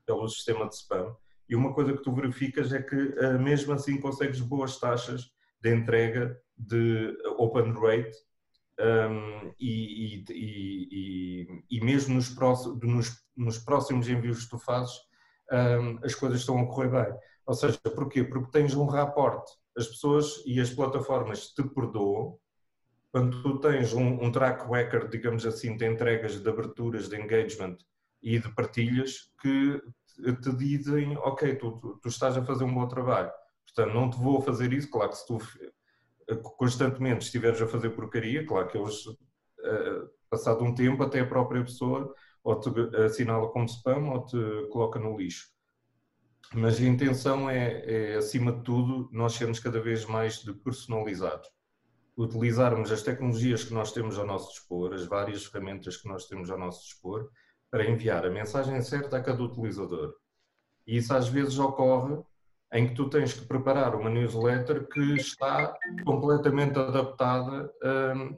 pelo 0.06 0.28
sistema 0.28 0.68
de 0.68 0.76
spam. 0.76 1.16
E 1.48 1.56
uma 1.56 1.74
coisa 1.74 1.94
que 1.94 2.04
tu 2.04 2.12
verificas 2.12 2.72
é 2.74 2.82
que 2.82 2.96
uh, 2.96 3.40
mesmo 3.40 3.74
assim 3.74 4.00
consegues 4.00 4.40
boas 4.40 4.80
taxas 4.80 5.32
de 5.62 5.74
entrega 5.74 6.40
de 6.58 7.16
open 7.38 7.74
rate 7.74 8.16
um, 8.80 9.54
e, 9.60 10.20
e, 10.20 10.26
e, 10.30 11.64
e, 11.70 11.82
mesmo 11.84 12.16
nos 12.16 12.30
próximos, 12.30 12.80
nos, 12.82 13.24
nos 13.36 13.58
próximos 13.58 14.10
envios 14.10 14.44
que 14.44 14.50
tu 14.50 14.60
fazes, 14.60 14.94
um, 15.52 16.00
as 16.04 16.14
coisas 16.14 16.40
estão 16.40 16.60
a 16.60 16.68
correr 16.68 16.90
bem. 16.90 17.18
Ou 17.46 17.54
seja, 17.54 17.80
porquê? 17.96 18.24
Porque 18.24 18.52
tens 18.52 18.76
um 18.76 18.86
raporte. 18.86 19.52
As 19.78 19.88
pessoas 19.88 20.44
e 20.46 20.60
as 20.60 20.70
plataformas 20.70 21.48
te 21.54 21.64
perdoam 21.64 22.38
quando 23.16 23.42
tu 23.42 23.58
tens 23.60 23.94
um, 23.94 24.26
um 24.26 24.30
track 24.30 24.70
record, 24.70 25.10
digamos 25.10 25.46
assim, 25.46 25.78
de 25.78 25.86
entregas, 25.86 26.38
de 26.38 26.50
aberturas, 26.50 27.08
de 27.08 27.16
engagement 27.16 27.78
e 28.22 28.38
de 28.38 28.54
partilhas 28.54 29.32
que 29.42 29.82
te 30.42 30.54
dizem, 30.54 31.16
ok, 31.20 31.56
tu, 31.56 31.80
tu, 31.80 31.98
tu 32.02 32.10
estás 32.10 32.36
a 32.36 32.44
fazer 32.44 32.66
um 32.66 32.74
bom 32.74 32.86
trabalho. 32.90 33.32
Portanto, 33.64 33.94
não 33.94 34.10
te 34.10 34.18
vou 34.18 34.42
fazer 34.42 34.74
isso. 34.74 34.92
Claro 34.92 35.12
que 35.12 35.16
se 35.16 35.26
tu 35.26 35.40
constantemente 36.58 37.24
estiveres 37.24 37.62
a 37.62 37.68
fazer 37.68 37.92
porcaria, 37.92 38.46
claro 38.46 38.68
que 38.68 38.78
eles, 38.78 39.06
uh, 39.06 40.10
passado 40.30 40.66
um 40.66 40.76
tempo, 40.76 41.02
até 41.02 41.22
a 41.22 41.26
própria 41.26 41.64
pessoa 41.64 42.14
ou 42.44 42.60
te 42.60 42.70
assinala 42.98 43.48
como 43.48 43.64
spam 43.64 44.10
ou 44.12 44.26
te 44.26 44.38
coloca 44.74 45.00
no 45.00 45.18
lixo. 45.18 45.48
Mas 46.54 46.82
a 46.82 46.84
intenção 46.84 47.50
é, 47.50 47.86
é, 47.86 48.16
acima 48.18 48.52
de 48.52 48.62
tudo, 48.62 49.08
nós 49.14 49.36
sermos 49.36 49.62
cada 49.62 49.80
vez 49.80 50.04
mais 50.04 50.42
de 50.42 50.54
personalizados. 50.54 51.55
Utilizarmos 52.18 52.92
as 52.92 53.04
tecnologias 53.04 53.64
que 53.64 53.74
nós 53.74 53.92
temos 53.92 54.18
ao 54.18 54.26
nosso 54.26 54.52
dispor, 54.52 54.94
as 54.94 55.06
várias 55.06 55.46
ferramentas 55.46 55.98
que 55.98 56.08
nós 56.08 56.28
temos 56.28 56.50
ao 56.50 56.58
nosso 56.58 56.84
dispor, 56.84 57.30
para 57.70 57.90
enviar 57.90 58.26
a 58.26 58.30
mensagem 58.30 58.82
certa 58.82 59.18
a 59.18 59.24
cada 59.24 59.44
utilizador. 59.44 60.14
E 60.88 60.98
isso 60.98 61.14
às 61.14 61.28
vezes 61.28 61.60
ocorre 61.60 62.18
em 62.74 62.88
que 62.88 62.96
tu 62.96 63.10
tens 63.10 63.34
que 63.34 63.46
preparar 63.46 63.96
uma 63.96 64.10
newsletter 64.10 64.88
que 64.88 65.16
está 65.16 65.76
completamente 66.06 66.78
adaptada, 66.78 67.72
hum, 67.84 68.38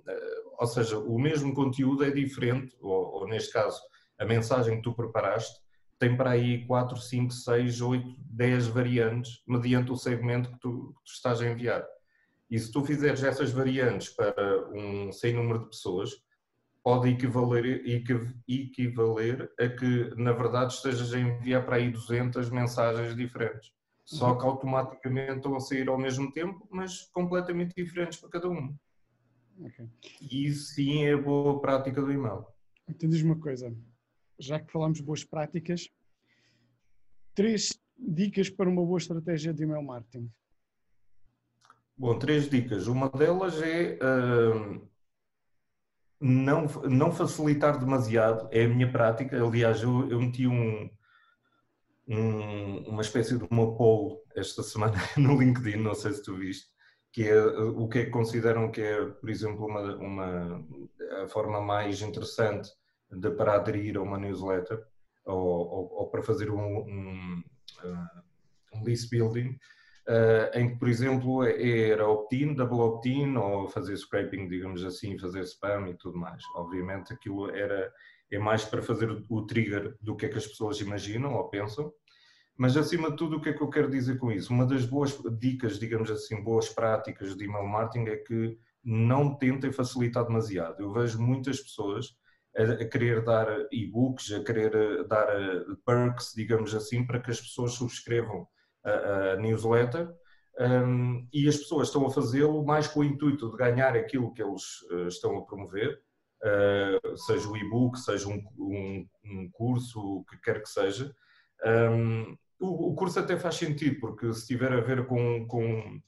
ou 0.60 0.67
seja, 0.67 0.98
o 0.98 1.19
mesmo 1.19 1.53
conteúdo 1.53 2.03
é 2.03 2.10
diferente, 2.10 2.75
ou, 2.79 3.13
ou 3.13 3.27
neste 3.27 3.53
caso, 3.53 3.81
a 4.17 4.25
mensagem 4.25 4.77
que 4.77 4.84
tu 4.84 4.93
preparaste 4.93 5.60
tem 6.00 6.15
para 6.15 6.31
aí 6.31 6.65
4, 6.65 6.98
5, 6.98 7.34
6, 7.34 7.81
8, 7.81 8.15
10 8.19 8.67
variantes 8.67 9.41
mediante 9.48 9.91
o 9.91 9.96
segmento 9.96 10.51
que 10.51 10.60
tu, 10.60 10.93
que 10.98 11.03
tu 11.03 11.13
estás 11.13 11.41
a 11.41 11.48
enviar. 11.48 11.86
E 12.50 12.58
se 12.58 12.72
tu 12.72 12.84
fizeres 12.84 13.24
essas 13.24 13.51
variantes 13.51 14.10
para 14.10 14.70
um 14.72 15.12
sem 15.12 15.34
número 15.34 15.60
de 15.60 15.70
pessoas, 15.70 16.12
pode 16.84 17.10
equivaler, 17.10 17.84
equivaler 18.48 19.51
a 19.60 19.68
que, 19.68 20.16
na 20.16 20.32
verdade, 20.32 20.74
estejas 20.74 21.13
a 21.13 21.20
enviar 21.20 21.66
para 21.66 21.75
aí 21.75 21.92
200 21.92 22.50
mensagens 22.50 23.16
diferentes. 23.16 23.74
Só 24.06 24.36
que 24.36 24.46
automaticamente 24.46 25.34
estão 25.34 25.54
a 25.54 25.60
sair 25.60 25.89
ao 25.89 25.98
mesmo 25.98 26.32
tempo, 26.32 26.66
mas 26.72 27.10
completamente 27.12 27.75
diferentes 27.75 28.18
para 28.18 28.30
cada 28.30 28.48
um. 28.48 28.74
Okay. 29.60 29.89
E 30.22 30.46
isso 30.46 30.75
sim 30.75 31.04
é 31.04 31.13
a 31.13 31.22
boa 31.22 31.60
prática 31.60 32.01
do 32.01 32.10
e-mail. 32.10 32.46
Então 32.88 33.10
diz 33.10 33.22
uma 33.22 33.38
coisa, 33.38 33.75
já 34.39 34.58
que 34.58 34.72
falamos 34.72 35.00
de 35.00 35.04
boas 35.04 35.25
práticas, 35.25 35.89
três 37.36 37.77
dicas 37.98 38.50
para 38.50 38.70
uma 38.70 38.86
boa 38.86 38.98
estratégia 38.98 39.54
de 39.54 39.63
email 39.63 39.84
marketing. 39.84 40.32
Bom, 41.98 42.20
três 42.20 42.48
dicas. 42.48 42.86
Uma 42.88 43.10
delas 43.10 43.60
é 43.60 43.98
uh, 43.98 44.88
não, 46.22 46.66
não 46.88 47.12
facilitar 47.12 47.80
demasiado, 47.80 48.48
é 48.51 48.66
a 48.66 48.68
minha 48.68 48.92
prática. 48.92 49.44
Aliás, 49.44 49.82
eu, 49.82 50.08
eu 50.08 50.20
meti 50.20 50.46
um, 50.46 50.88
um, 52.08 52.77
uma 52.89 53.01
espécie 53.01 53.36
de 53.36 53.44
uma 53.50 53.75
poll 53.75 54.24
esta 54.36 54.62
semana 54.62 54.98
no 55.18 55.39
LinkedIn, 55.39 55.77
não 55.77 55.96
sei 55.96 56.13
se 56.13 56.22
tu 56.22 56.38
viste, 56.38 56.68
que 57.12 57.27
é 57.27 57.42
o 57.44 57.88
que 57.88 58.00
é 58.00 58.06
que 58.06 58.12
consideram 58.12 58.70
que 58.72 58.82
é, 58.82 59.04
por 59.04 59.30
exemplo, 59.30 59.66
uma, 59.66 59.96
uma 59.96 60.66
a 61.24 61.27
forma 61.27 61.60
mais 61.60 62.01
interessante 62.04 62.70
de, 63.10 63.32
para 63.32 63.56
aderir 63.56 63.98
a 63.98 64.04
uma 64.04 64.20
newsletter 64.20 64.86
ou, 65.25 65.36
ou, 65.36 65.94
ou 65.94 66.10
para 66.12 66.22
fazer 66.22 66.51
um, 66.51 66.77
um, 66.80 67.44
um 68.75 68.84
list 68.84 69.10
building, 69.10 69.58
Uh, 69.58 69.87
em 70.54 70.70
que, 70.70 70.80
por 70.80 70.88
exemplo, 70.88 71.44
era 71.44 72.08
opt-in, 72.08 72.54
double 72.54 72.80
opt-in, 72.80 73.36
ou 73.36 73.68
fazer 73.68 73.96
scraping, 73.98 74.48
digamos 74.48 74.84
assim, 74.84 75.18
fazer 75.18 75.42
spam 75.42 75.90
e 75.90 75.96
tudo 75.96 76.18
mais. 76.18 76.44
Obviamente 76.56 77.14
aquilo 77.14 77.50
era, 77.50 77.92
é 78.32 78.40
mais 78.40 78.64
para 78.64 78.82
fazer 78.82 79.10
o 79.30 79.46
trigger 79.46 79.96
do 80.02 80.16
que 80.16 80.26
é 80.26 80.30
que 80.30 80.38
as 80.38 80.48
pessoas 80.48 80.80
imaginam 80.80 81.34
ou 81.36 81.50
pensam. 81.50 81.92
Mas, 82.58 82.76
acima 82.76 83.12
de 83.12 83.18
tudo, 83.18 83.38
o 83.38 83.42
que 83.42 83.50
é 83.50 83.54
que 83.54 83.62
eu 83.62 83.70
quero 83.70 83.90
dizer 83.90 84.18
com 84.18 84.32
isso? 84.32 84.52
Uma 84.52 84.66
das 84.66 84.84
boas 84.86 85.16
dicas, 85.38 85.78
digamos 85.78 86.10
assim, 86.10 86.42
boas 86.42 86.70
práticas 86.70 87.36
de 87.36 87.44
email 87.44 87.68
marketing 87.68 88.10
é 88.10 88.18
que 88.18 88.58
não 88.84 89.36
tentem 89.36 89.72
facilitar 89.72 90.26
demasiado. 90.26 90.82
Eu 90.82 90.92
vejo 90.92 91.22
muitas 91.22 91.60
pessoas 91.60 92.16
a, 92.56 92.86
querer 92.86 93.24
dar 93.24 93.48
e-books, 93.72 94.32
a 94.32 94.44
querer 94.44 95.06
dar 95.08 95.28
eh, 95.30 95.64
perks, 95.86 96.34
digamos 96.36 96.74
assim, 96.74 97.06
para 97.06 97.20
que 97.20 97.30
as 97.30 97.40
pessoas 97.40 97.74
subscrevam 97.74 98.48
a, 98.89 99.34
a 99.34 99.36
newsletter 99.38 100.10
um, 100.60 101.27
e 101.32 101.48
as 101.48 101.58
pessoas 101.58 101.88
estão 101.88 102.06
a 102.06 102.10
fazê-lo 102.10 102.65
mais 102.65 102.88
com 102.88 103.01
o 103.01 103.03
intuito 103.03 103.51
de 103.51 103.58
ganhar 103.58 103.96
aquilo 103.96 104.34
que 104.34 104.41
eles 104.41 104.82
uh, 104.91 105.08
estão 105.08 105.38
a 105.38 105.46
promover, 105.46 106.01
uh, 106.44 107.17
seja 107.17 107.48
o 107.48 107.56
e-book, 107.56 107.98
seja 108.00 108.27
um, 108.27 108.44
um, 108.58 109.08
um, 109.24 109.50
curso, 109.51 110.00
o 110.00 110.25
que 110.25 110.38
quer 110.41 110.62
que 110.62 110.70
seja. 110.70 111.13
O, 112.60 112.91
o, 112.91 112.96
curso 112.96 113.20
até 113.20 113.38
faz 113.38 113.56
sentido, 113.56 114.00
porque 114.00 114.34
se 114.34 114.48
tiver 114.48 114.74
a 114.74 114.82
ver 114.82 115.06
com, 115.06 115.46
com 115.46 116.01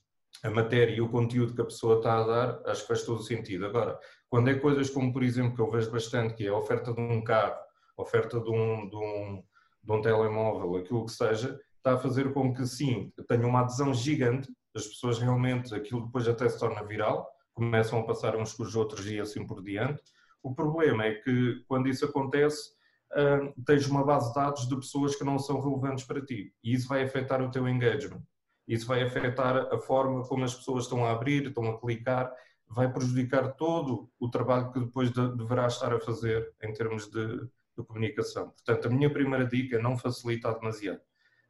a 0.44 0.50
matéria 0.50 0.96
e 0.96 1.02
o 1.02 1.10
conteúdo 1.10 1.54
que 1.54 1.62
a 1.62 1.66
pessoa 1.66 1.98
está 1.98 2.18
a 2.18 2.26
dar, 2.26 2.62
acho 2.66 2.82
que 2.82 2.88
faz 2.88 3.04
todo 3.04 3.20
o 3.20 3.24
sentido. 3.24 3.68
Agora, 3.68 4.00
quando 4.30 4.50
é 4.50 4.56
coisas 4.56 4.90
como, 4.90 5.14
por 5.14 5.22
exemplo, 5.22 5.56
que 5.56 5.62
eu 5.62 5.70
vejo 5.70 5.92
bastante, 5.92 6.34
que 6.34 6.48
é 6.48 6.50
a 6.50 6.58
oferta 6.58 6.92
de 6.92 7.00
um 7.00 7.24
carro, 7.24 7.56
oferta 7.96 8.40
de 8.40 8.50
um, 8.50 8.90
de 8.90 8.96
um, 8.96 9.44
de 9.84 9.92
um 9.92 10.02
telemóvel, 10.02 10.78
aquilo 10.78 11.06
que 11.06 11.12
seja, 11.12 11.60
está 11.80 11.94
a 11.94 11.98
fazer 11.98 12.32
com 12.34 12.54
que 12.54 12.66
sim, 12.66 13.12
tenha 13.28 13.48
uma 13.48 13.62
adesão 13.62 13.94
gigante, 13.94 14.52
as 14.76 14.86
pessoas 14.86 15.18
realmente, 15.18 15.74
aquilo 15.74 16.06
depois 16.06 16.28
até 16.28 16.48
se 16.48 16.60
torna 16.60 16.84
viral, 16.84 17.28
começam 17.54 18.00
a 18.00 18.04
passar 18.04 18.36
uns 18.36 18.54
com 18.54 18.64
os 18.64 18.76
outros 18.76 19.06
e 19.08 19.20
assim 19.20 19.46
por 19.46 19.64
diante. 19.64 20.02
O 20.44 20.54
problema 20.54 21.06
é 21.06 21.16
que 21.16 21.64
quando 21.68 21.90
isso 21.90 22.06
acontece, 22.06 22.70
uh, 23.12 23.64
tens 23.66 23.88
uma 23.88 24.06
base 24.06 24.30
de 24.30 24.36
dados 24.36 24.68
de 24.68 24.76
pessoas 24.76 25.16
que 25.16 25.24
não 25.24 25.40
são 25.40 25.60
relevantes 25.60 26.06
para 26.06 26.24
ti 26.24 26.54
e 26.64 26.74
isso 26.74 26.88
vai 26.88 27.04
afetar 27.04 27.42
o 27.42 27.52
teu 27.52 27.68
engagement. 27.68 28.22
Isso 28.68 28.86
vai 28.86 29.02
afetar 29.02 29.58
a 29.74 29.80
forma 29.80 30.24
como 30.28 30.44
as 30.44 30.54
pessoas 30.54 30.84
estão 30.84 31.04
a 31.04 31.12
abrir, 31.12 31.48
estão 31.48 31.68
a 31.70 31.80
clicar, 31.80 32.32
vai 32.70 32.92
prejudicar 32.92 33.54
todo 33.56 34.10
o 34.20 34.30
trabalho 34.30 34.72
que 34.72 34.80
depois 34.80 35.12
de, 35.12 35.36
deverá 35.36 35.66
estar 35.66 35.92
a 35.92 36.00
fazer 36.00 36.54
em 36.62 36.72
termos 36.72 37.10
de, 37.10 37.40
de 37.78 37.84
comunicação. 37.88 38.52
Portanto, 38.52 38.88
a 38.88 38.92
minha 38.92 39.12
primeira 39.12 39.46
dica 39.46 39.78
é 39.78 39.82
não 39.82 39.98
facilitar 39.98 40.58
demasiado. 40.60 41.02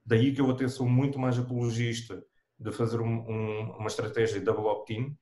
Daí 0.10 0.34
que 0.34 0.42
eu 0.42 0.50
até 0.50 0.68
sou 0.68 0.90
muito 0.90 1.20
mais 1.20 1.38
apologista 1.38 2.26
de 2.60 2.72
fazer 2.72 3.00
um, 3.00 3.20
um, 3.30 3.72
uma 3.78 3.86
estratégia 3.86 4.42
double 4.42 4.66
opt-in, 4.66 5.16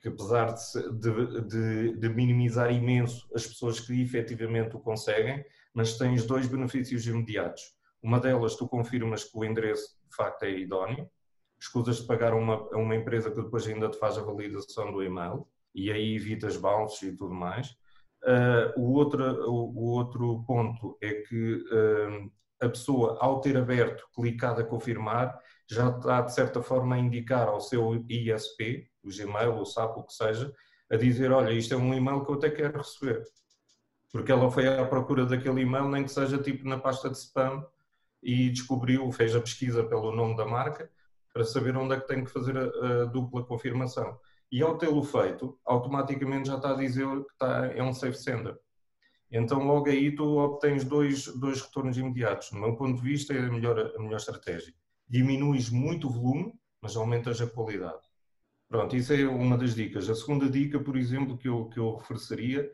que 0.00 0.06
apesar 0.06 0.54
de, 0.54 1.40
de, 1.48 1.96
de, 1.96 2.08
minimizar 2.10 2.72
imenso 2.72 3.28
as 3.34 3.44
pessoas 3.44 3.80
que 3.80 4.00
efetivamente 4.00 4.76
o 4.76 4.78
conseguem, 4.78 5.44
mas 5.74 5.98
tens 5.98 6.24
dois 6.24 6.46
benefícios 6.46 7.04
imediatos. 7.08 7.62
Uma 8.00 8.20
delas, 8.20 8.54
tu 8.54 8.68
confirmas 8.68 9.24
que 9.24 9.36
o 9.36 9.44
endereço 9.44 9.98
de 10.08 10.14
facto 10.14 10.44
é 10.44 10.60
idóneo, 10.60 11.10
escusas 11.58 11.96
de 11.96 12.06
pagar 12.06 12.34
a 12.34 12.36
uma, 12.36 12.68
uma 12.68 12.94
empresa 12.94 13.32
que 13.32 13.42
depois 13.42 13.66
ainda 13.66 13.88
te 13.88 13.98
faz 13.98 14.16
a 14.16 14.22
validação 14.22 14.92
do 14.92 15.02
e-mail, 15.02 15.44
e 15.74 15.90
aí 15.90 16.14
evitas 16.14 16.56
bounces 16.56 17.02
e 17.02 17.16
tudo 17.16 17.34
mais. 17.34 17.70
Uh, 18.22 18.80
o, 18.80 18.92
outro, 18.92 19.24
o, 19.50 19.72
o, 19.76 19.90
outro 19.90 20.44
ponto 20.46 20.96
é 21.02 21.14
que 21.14 21.56
uh, 21.56 22.30
a 22.60 22.68
pessoa, 22.68 23.18
ao 23.20 23.40
ter 23.40 23.56
aberto, 23.56 24.04
clicado 24.14 24.60
a 24.60 24.64
confirmar, 24.64 25.38
já 25.68 25.88
está 25.88 26.20
de 26.20 26.34
certa 26.34 26.62
forma 26.62 26.94
a 26.94 26.98
indicar 26.98 27.48
ao 27.48 27.60
seu 27.60 27.94
ISP, 28.08 28.88
o 29.02 29.08
Gmail, 29.08 29.58
o 29.58 29.64
SAP, 29.64 29.98
o 29.98 30.02
que 30.02 30.12
seja, 30.12 30.52
a 30.90 30.96
dizer: 30.96 31.30
Olha, 31.32 31.52
isto 31.52 31.74
é 31.74 31.76
um 31.76 31.94
e-mail 31.94 32.24
que 32.24 32.30
eu 32.30 32.36
até 32.36 32.50
quero 32.50 32.78
receber. 32.78 33.22
Porque 34.12 34.30
ela 34.30 34.50
foi 34.50 34.68
à 34.68 34.84
procura 34.86 35.26
daquele 35.26 35.62
e-mail, 35.62 35.88
nem 35.88 36.04
que 36.04 36.12
seja 36.12 36.38
tipo 36.38 36.68
na 36.68 36.78
pasta 36.78 37.10
de 37.10 37.18
spam, 37.18 37.66
e 38.22 38.48
descobriu, 38.50 39.10
fez 39.10 39.34
a 39.34 39.40
pesquisa 39.40 39.84
pelo 39.84 40.14
nome 40.14 40.36
da 40.36 40.46
marca, 40.46 40.90
para 41.32 41.44
saber 41.44 41.76
onde 41.76 41.94
é 41.94 42.00
que 42.00 42.06
tem 42.06 42.24
que 42.24 42.30
fazer 42.30 42.56
a, 42.56 43.02
a 43.02 43.04
dupla 43.06 43.44
confirmação. 43.44 44.18
E 44.50 44.62
ao 44.62 44.78
tê-lo 44.78 45.02
feito, 45.02 45.58
automaticamente 45.64 46.48
já 46.48 46.56
está 46.56 46.70
a 46.70 46.76
dizer 46.76 47.06
que 47.06 47.32
está, 47.32 47.66
é 47.66 47.82
um 47.82 47.92
safe 47.92 48.16
sender. 48.16 48.56
Então, 49.36 49.64
logo 49.64 49.88
aí, 49.88 50.14
tu 50.14 50.38
obtens 50.38 50.84
dois, 50.84 51.26
dois 51.26 51.60
retornos 51.60 51.98
imediatos. 51.98 52.52
No 52.52 52.60
meu 52.60 52.76
ponto 52.76 53.02
de 53.02 53.02
vista, 53.02 53.34
é 53.34 53.40
a 53.40 53.50
melhor, 53.50 53.80
a 53.80 53.98
melhor 53.98 54.18
estratégia. 54.18 54.72
Diminuis 55.08 55.70
muito 55.70 56.06
o 56.06 56.10
volume, 56.10 56.54
mas 56.80 56.94
aumentas 56.94 57.40
a 57.40 57.46
qualidade. 57.48 57.98
Pronto, 58.68 58.94
isso 58.94 59.12
é 59.12 59.26
uma 59.26 59.58
das 59.58 59.74
dicas. 59.74 60.08
A 60.08 60.14
segunda 60.14 60.48
dica, 60.48 60.78
por 60.78 60.96
exemplo, 60.96 61.36
que 61.36 61.48
eu, 61.48 61.68
que 61.68 61.80
eu 61.80 61.88
ofereceria 61.88 62.70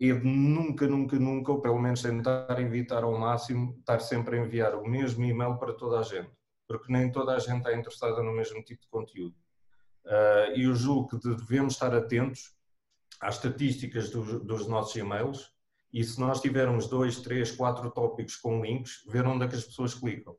é 0.00 0.12
de 0.12 0.26
nunca, 0.26 0.88
nunca, 0.88 1.16
nunca, 1.20 1.52
ou 1.52 1.60
pelo 1.60 1.78
menos 1.78 2.02
tentar 2.02 2.58
evitar 2.58 3.04
ao 3.04 3.16
máximo, 3.16 3.76
estar 3.78 4.00
sempre 4.00 4.38
a 4.38 4.40
enviar 4.40 4.74
o 4.74 4.88
mesmo 4.88 5.24
e-mail 5.24 5.56
para 5.56 5.72
toda 5.72 6.00
a 6.00 6.02
gente, 6.02 6.32
porque 6.66 6.92
nem 6.92 7.12
toda 7.12 7.36
a 7.36 7.38
gente 7.38 7.58
está 7.58 7.72
interessada 7.72 8.20
no 8.24 8.32
mesmo 8.32 8.60
tipo 8.64 8.82
de 8.82 8.88
conteúdo. 8.88 9.36
Uh, 10.04 10.56
e 10.56 10.64
eu 10.64 10.74
julgo 10.74 11.10
que 11.10 11.28
devemos 11.28 11.74
estar 11.74 11.94
atentos 11.94 12.56
às 13.20 13.36
estatísticas 13.36 14.10
dos, 14.10 14.42
dos 14.42 14.66
nossos 14.66 14.96
e-mails 14.96 15.52
e 15.92 16.04
se 16.04 16.20
nós 16.20 16.40
tivermos 16.40 16.86
dois, 16.86 17.20
três, 17.20 17.50
quatro 17.50 17.90
tópicos 17.90 18.36
com 18.36 18.62
links, 18.62 19.04
ver 19.08 19.26
onde 19.26 19.44
é 19.44 19.48
que 19.48 19.56
as 19.56 19.64
pessoas 19.64 19.94
clicam. 19.94 20.36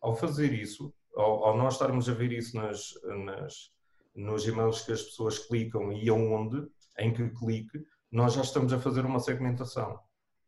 Ao 0.00 0.14
fazer 0.14 0.52
isso, 0.52 0.94
ao, 1.16 1.44
ao 1.44 1.56
nós 1.56 1.74
estarmos 1.74 2.08
a 2.08 2.14
ver 2.14 2.32
isso 2.32 2.56
nas, 2.56 2.94
nas, 3.24 3.72
nos 4.14 4.46
e-mails 4.46 4.82
que 4.82 4.92
as 4.92 5.02
pessoas 5.02 5.38
clicam 5.38 5.92
e 5.92 6.08
aonde, 6.08 6.66
em 6.98 7.12
que 7.12 7.28
clique, 7.30 7.84
nós 8.10 8.34
já 8.34 8.42
estamos 8.42 8.72
a 8.72 8.78
fazer 8.78 9.04
uma 9.04 9.18
segmentação. 9.18 9.98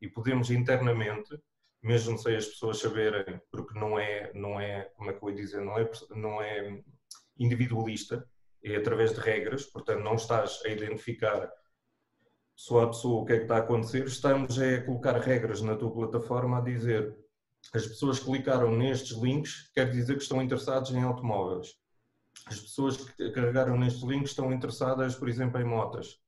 E 0.01 0.09
podemos 0.09 0.51
internamente, 0.51 1.37
mesmo 1.83 2.17
sem 2.17 2.37
as 2.37 2.47
pessoas 2.47 2.79
saberem, 2.79 3.41
porque 3.51 3.77
não 3.79 3.99
é, 3.99 4.33
não 4.33 4.61
é 4.61 4.83
como 4.97 5.11
é 5.11 5.13
que 5.13 5.25
eu 5.25 5.31
ia 5.31 5.37
dizer, 5.37 5.61
não 5.63 5.79
é, 5.79 5.91
não 6.11 6.43
é 6.43 6.83
individualista, 7.39 8.29
é 8.63 8.77
através 8.77 9.13
de 9.13 9.21
regras, 9.21 9.65
portanto 9.67 10.03
não 10.03 10.15
estás 10.15 10.61
a 10.65 10.69
identificar 10.69 11.51
só 12.57 12.83
a 12.83 12.87
pessoa 12.89 13.23
o 13.23 13.25
que 13.27 13.35
é 13.35 13.37
que 13.37 13.43
está 13.43 13.57
a 13.57 13.61
acontecer, 13.61 14.07
estamos 14.07 14.59
a 14.59 14.83
colocar 14.83 15.19
regras 15.21 15.61
na 15.61 15.77
tua 15.77 15.93
plataforma 15.93 16.59
a 16.59 16.63
dizer 16.63 17.15
as 17.75 17.87
pessoas 17.87 18.19
que 18.19 18.25
clicaram 18.25 18.75
nestes 18.75 19.17
links 19.19 19.71
quer 19.75 19.91
dizer 19.91 20.17
que 20.17 20.23
estão 20.23 20.43
interessados 20.43 20.91
em 20.93 21.03
automóveis. 21.03 21.75
As 22.47 22.61
pessoas 22.61 22.97
que 22.97 23.31
carregaram 23.31 23.77
nestes 23.77 24.03
links 24.03 24.31
estão 24.31 24.53
interessadas, 24.53 25.15
por 25.15 25.29
exemplo, 25.29 25.61
em 25.61 25.65
motas. 25.65 26.19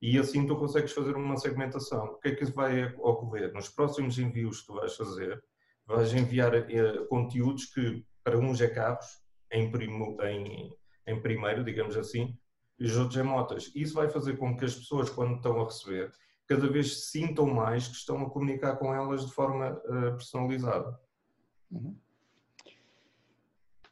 E 0.00 0.18
assim 0.18 0.46
tu 0.46 0.56
consegues 0.56 0.92
fazer 0.92 1.16
uma 1.16 1.36
segmentação. 1.36 2.06
O 2.06 2.18
que 2.18 2.28
é 2.28 2.34
que 2.34 2.44
vai 2.46 2.94
ocorrer? 2.98 3.52
Nos 3.52 3.68
próximos 3.68 4.18
envios 4.18 4.60
que 4.60 4.66
tu 4.66 4.74
vais 4.74 4.94
fazer, 4.94 5.42
vais 5.86 6.12
enviar 6.14 6.54
eh, 6.54 7.04
conteúdos 7.08 7.66
que 7.66 8.04
para 8.24 8.38
uns 8.38 8.60
é 8.60 8.68
carros, 8.68 9.06
em, 9.52 9.70
primo, 9.70 10.16
em, 10.22 10.74
em 11.06 11.20
primeiro, 11.20 11.64
digamos 11.64 11.96
assim, 11.96 12.36
e 12.78 12.84
os 12.84 12.96
outros 12.96 13.16
em 13.16 13.22
motas. 13.22 13.70
Isso 13.74 13.94
vai 13.94 14.08
fazer 14.08 14.36
com 14.36 14.56
que 14.56 14.64
as 14.64 14.74
pessoas, 14.74 15.10
quando 15.10 15.36
estão 15.36 15.60
a 15.60 15.64
receber, 15.64 16.12
cada 16.46 16.68
vez 16.68 17.10
sintam 17.10 17.46
mais 17.46 17.88
que 17.88 17.94
estão 17.94 18.22
a 18.22 18.30
comunicar 18.30 18.76
com 18.76 18.94
elas 18.94 19.26
de 19.26 19.32
forma 19.32 19.72
uh, 19.72 20.12
personalizada. 20.16 20.98
Uhum. 21.70 21.96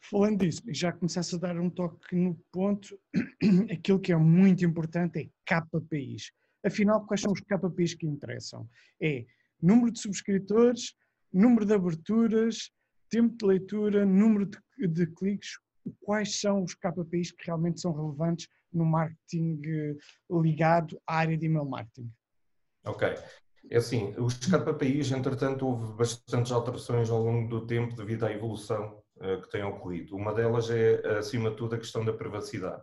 Falando 0.01 0.41
disso, 0.41 0.63
já 0.69 0.93
começaste 0.93 1.35
a 1.35 1.39
dar 1.39 1.59
um 1.59 1.71
toque 1.71 2.15
no 2.15 2.35
ponto, 2.53 2.99
aquilo 3.73 3.99
que 3.99 4.13
é 4.13 4.17
muito 4.17 4.65
importante 4.65 5.19
é 5.19 5.29
KPIs. 5.47 6.31
Afinal, 6.63 7.07
quais 7.07 7.23
são 7.23 7.33
os 7.33 7.41
KPIs 7.41 7.95
que 7.95 8.07
interessam? 8.07 8.69
É 9.01 9.25
número 9.61 9.91
de 9.91 10.01
subscritores, 10.01 10.95
número 11.33 11.65
de 11.65 11.73
aberturas, 11.73 12.71
tempo 13.09 13.35
de 13.37 13.47
leitura, 13.47 14.05
número 14.05 14.47
de, 14.47 14.89
de 14.89 15.07
cliques, 15.07 15.59
quais 16.01 16.39
são 16.39 16.63
os 16.63 16.75
KPIs 16.75 17.33
que 17.33 17.47
realmente 17.47 17.81
são 17.81 17.93
relevantes 17.93 18.47
no 18.75 18.85
marketing 18.85 19.61
eh, 19.65 19.97
ligado 20.31 21.01
à 21.07 21.17
área 21.19 21.39
de 21.39 21.47
email 21.47 21.65
marketing? 21.65 22.11
Ok. 22.85 23.15
É 23.71 23.79
assim, 23.79 24.15
os 24.19 24.35
KPIs, 24.35 25.13
entretanto, 25.13 25.67
houve 25.67 25.95
bastantes 25.95 26.53
alterações 26.53 27.09
ao 27.11 27.23
longo 27.23 27.49
do 27.49 27.67
tempo 27.67 27.97
devido 27.97 28.25
à 28.25 28.33
evolução 28.33 29.03
uh, 29.17 29.41
que 29.41 29.51
tem 29.51 29.65
ocorrido. 29.65 30.15
Uma 30.17 30.35
delas 30.35 30.69
é, 30.71 31.19
acima 31.19 31.51
de 31.51 31.57
tudo, 31.57 31.75
a 31.75 31.79
questão 31.79 32.05
da 32.05 32.13
privacidade. 32.13 32.83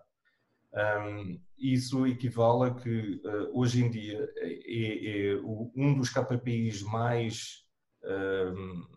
Um, 0.73 1.39
isso 1.57 2.07
equivale 2.07 2.71
a 2.71 2.73
que 2.73 3.21
uh, 3.25 3.59
hoje 3.59 3.83
em 3.83 3.91
dia 3.91 4.27
é, 4.37 5.33
é, 5.33 5.35
um 5.75 5.93
dos 5.93 6.09
KPIs 6.09 6.81
mais 6.81 7.67
um, 8.03 8.87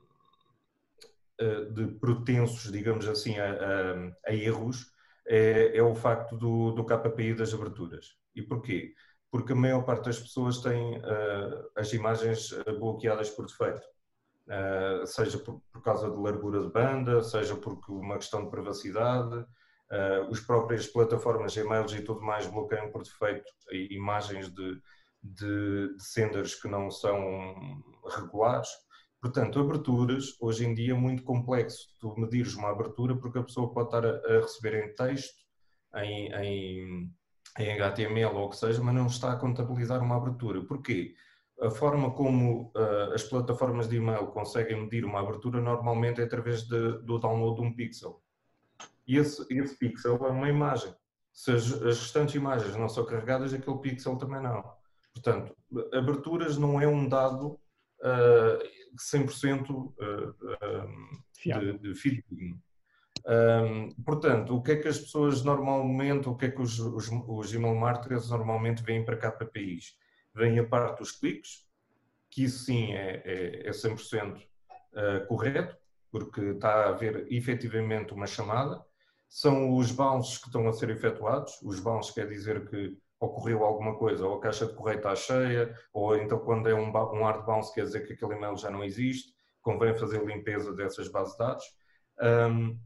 de 1.74 1.88
protensos, 1.98 2.70
digamos 2.70 3.08
assim, 3.08 3.36
a, 3.38 3.52
a, 3.52 4.30
a 4.30 4.34
erros 4.34 4.93
é, 5.26 5.76
é 5.76 5.82
o 5.82 5.94
facto 5.94 6.36
do, 6.36 6.72
do 6.72 6.84
KPI 6.84 7.34
das 7.34 7.52
aberturas. 7.54 8.16
E 8.34 8.42
porquê? 8.42 8.94
Porque 9.30 9.52
a 9.52 9.56
maior 9.56 9.82
parte 9.84 10.04
das 10.04 10.18
pessoas 10.18 10.60
tem 10.60 10.98
uh, 10.98 11.70
as 11.76 11.92
imagens 11.92 12.50
bloqueadas 12.78 13.30
por 13.30 13.46
defeito. 13.46 13.82
Uh, 14.46 15.06
seja 15.06 15.38
por, 15.38 15.62
por, 15.72 15.82
causa 15.82 16.10
de 16.10 16.16
largura 16.16 16.60
de 16.60 16.70
banda, 16.70 17.22
seja 17.22 17.56
por 17.56 17.80
uma 17.88 18.16
questão 18.16 18.44
de 18.44 18.50
privacidade, 18.50 19.34
uh, 19.34 20.30
as 20.30 20.40
próprias 20.40 20.86
plataformas, 20.86 21.56
e-mails 21.56 21.92
e 21.94 22.02
tudo 22.02 22.20
mais 22.20 22.46
bloqueiam 22.46 22.90
por 22.90 23.02
defeito 23.02 23.50
imagens 23.72 24.50
de, 24.50 24.80
de, 25.22 25.96
de 25.96 26.04
senders 26.04 26.54
que 26.54 26.68
não 26.68 26.90
são 26.90 27.82
regulares. 28.16 28.68
Portanto, 29.24 29.58
aberturas, 29.58 30.36
hoje 30.38 30.66
em 30.66 30.74
dia 30.74 30.92
é 30.92 30.94
muito 30.94 31.22
complexo 31.22 31.88
tu 31.98 32.14
medires 32.14 32.54
uma 32.56 32.68
abertura 32.68 33.16
porque 33.16 33.38
a 33.38 33.42
pessoa 33.42 33.72
pode 33.72 33.86
estar 33.86 34.04
a, 34.04 34.10
a 34.10 34.40
receber 34.42 34.84
em 34.84 34.94
texto, 34.94 35.34
em, 35.96 36.30
em, 36.34 37.10
em 37.58 37.72
HTML 37.72 38.36
ou 38.36 38.44
o 38.44 38.50
que 38.50 38.58
seja, 38.58 38.82
mas 38.82 38.94
não 38.94 39.06
está 39.06 39.32
a 39.32 39.36
contabilizar 39.36 40.02
uma 40.02 40.18
abertura. 40.18 40.62
Porquê? 40.66 41.14
a 41.58 41.70
forma 41.70 42.10
como 42.10 42.70
uh, 42.76 43.14
as 43.14 43.22
plataformas 43.22 43.88
de 43.88 43.96
e-mail 43.96 44.26
conseguem 44.26 44.82
medir 44.82 45.06
uma 45.06 45.20
abertura 45.20 45.58
normalmente 45.58 46.20
é 46.20 46.24
através 46.24 46.64
de, 46.64 46.98
do 46.98 47.18
download 47.18 47.62
de 47.62 47.66
um 47.66 47.74
pixel. 47.74 48.22
E 49.06 49.16
esse, 49.16 49.42
esse 49.48 49.78
pixel 49.78 50.16
é 50.16 50.30
uma 50.30 50.50
imagem. 50.50 50.94
Se 51.32 51.50
as, 51.50 51.72
as, 51.72 51.98
restantes 51.98 52.34
imagens 52.34 52.76
não 52.76 52.90
são 52.90 53.06
carregadas, 53.06 53.54
aquele 53.54 53.78
pixel 53.78 54.18
também 54.18 54.42
não. 54.42 54.62
Portanto, 55.14 55.56
aberturas 55.94 56.58
não 56.58 56.78
é 56.78 56.86
um 56.86 57.08
dado 57.08 57.58
uh, 58.02 58.83
100% 58.96 59.70
uh, 59.70 59.94
de, 61.44 61.78
de 61.78 61.94
fidedigno. 61.94 62.60
Um, 63.26 63.88
portanto, 64.02 64.54
o 64.54 64.62
que 64.62 64.72
é 64.72 64.76
que 64.76 64.88
as 64.88 64.98
pessoas 64.98 65.42
normalmente, 65.42 66.28
o 66.28 66.34
que 66.34 66.46
é 66.46 66.50
que 66.50 66.60
os, 66.60 66.78
os, 66.78 67.08
os 67.10 67.54
email 67.54 67.74
marketers 67.74 68.30
normalmente 68.30 68.82
vêm 68.82 69.04
para 69.04 69.16
KPIs? 69.16 69.96
vem 70.34 70.58
a 70.58 70.66
parte 70.66 70.98
dos 70.98 71.12
cliques, 71.12 71.64
que 72.28 72.44
isso 72.44 72.64
sim 72.64 72.92
é, 72.92 73.22
é, 73.24 73.68
é 73.68 73.70
100% 73.70 74.36
uh, 74.36 75.26
correto, 75.28 75.76
porque 76.10 76.40
está 76.40 76.86
a 76.86 76.88
haver 76.88 77.26
efetivamente 77.32 78.12
uma 78.12 78.26
chamada. 78.26 78.84
São 79.28 79.76
os 79.76 79.92
bounces 79.92 80.38
que 80.38 80.46
estão 80.46 80.68
a 80.68 80.72
ser 80.72 80.90
efetuados. 80.90 81.60
Os 81.62 81.80
bounces 81.80 82.12
quer 82.12 82.28
dizer 82.28 82.68
que 82.68 82.96
ocorreu 83.24 83.64
alguma 83.64 83.96
coisa, 83.96 84.26
ou 84.26 84.38
a 84.38 84.40
caixa 84.40 84.66
de 84.66 84.74
correio 84.74 84.98
está 84.98 85.14
cheia, 85.14 85.74
ou 85.92 86.16
então 86.16 86.38
quando 86.38 86.68
é 86.68 86.74
um, 86.74 86.88
um 86.88 87.24
hard 87.24 87.44
bounce 87.44 87.74
quer 87.74 87.84
dizer 87.84 88.06
que 88.06 88.12
aquele 88.12 88.34
e-mail 88.34 88.56
já 88.56 88.70
não 88.70 88.84
existe, 88.84 89.32
convém 89.62 89.94
fazer 89.94 90.24
limpeza 90.24 90.72
dessas 90.74 91.08
bases 91.08 91.32
de 91.32 91.38
dados. 91.38 91.64
Um, 92.22 92.78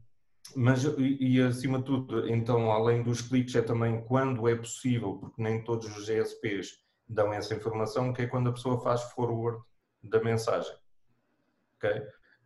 mas, 0.55 0.83
e, 0.83 1.17
e, 1.19 1.41
acima 1.41 1.77
de 1.79 1.85
tudo, 1.85 2.27
então, 2.27 2.71
além 2.71 3.03
dos 3.03 3.21
cliques, 3.21 3.55
é 3.55 3.61
também 3.61 4.03
quando 4.05 4.47
é 4.47 4.55
possível, 4.55 5.17
porque 5.17 5.41
nem 5.41 5.63
todos 5.63 5.95
os 5.95 6.05
GSPs 6.05 6.79
dão 7.07 7.31
essa 7.33 7.53
informação, 7.53 8.13
que 8.13 8.23
é 8.23 8.27
quando 8.27 8.49
a 8.49 8.53
pessoa 8.53 8.81
faz 8.81 9.01
forward 9.11 9.61
da 10.01 10.23
mensagem. 10.23 10.73
Okay? 11.77 12.01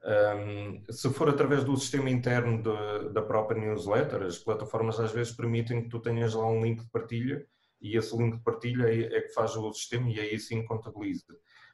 Um, 0.05 0.83
se 0.91 1.09
for 1.13 1.29
através 1.29 1.63
do 1.63 1.77
sistema 1.77 2.09
interno 2.09 2.61
de, 2.61 3.13
da 3.13 3.21
própria 3.21 3.61
newsletter, 3.61 4.23
as 4.23 4.37
plataformas 4.37 4.99
às 4.99 5.11
vezes 5.11 5.33
permitem 5.33 5.83
que 5.83 5.89
tu 5.89 5.99
tenhas 5.99 6.33
lá 6.33 6.45
um 6.45 6.61
link 6.61 6.81
de 6.81 6.89
partilha 6.89 7.45
e 7.83 7.97
esse 7.97 8.15
link 8.17 8.37
de 8.37 8.43
partilha 8.43 8.87
é, 8.87 9.17
é 9.17 9.21
que 9.21 9.33
faz 9.33 9.55
o 9.55 9.71
sistema 9.73 10.09
e 10.09 10.19
aí 10.19 10.39
sim 10.39 10.65
contabiliza. 10.65 11.25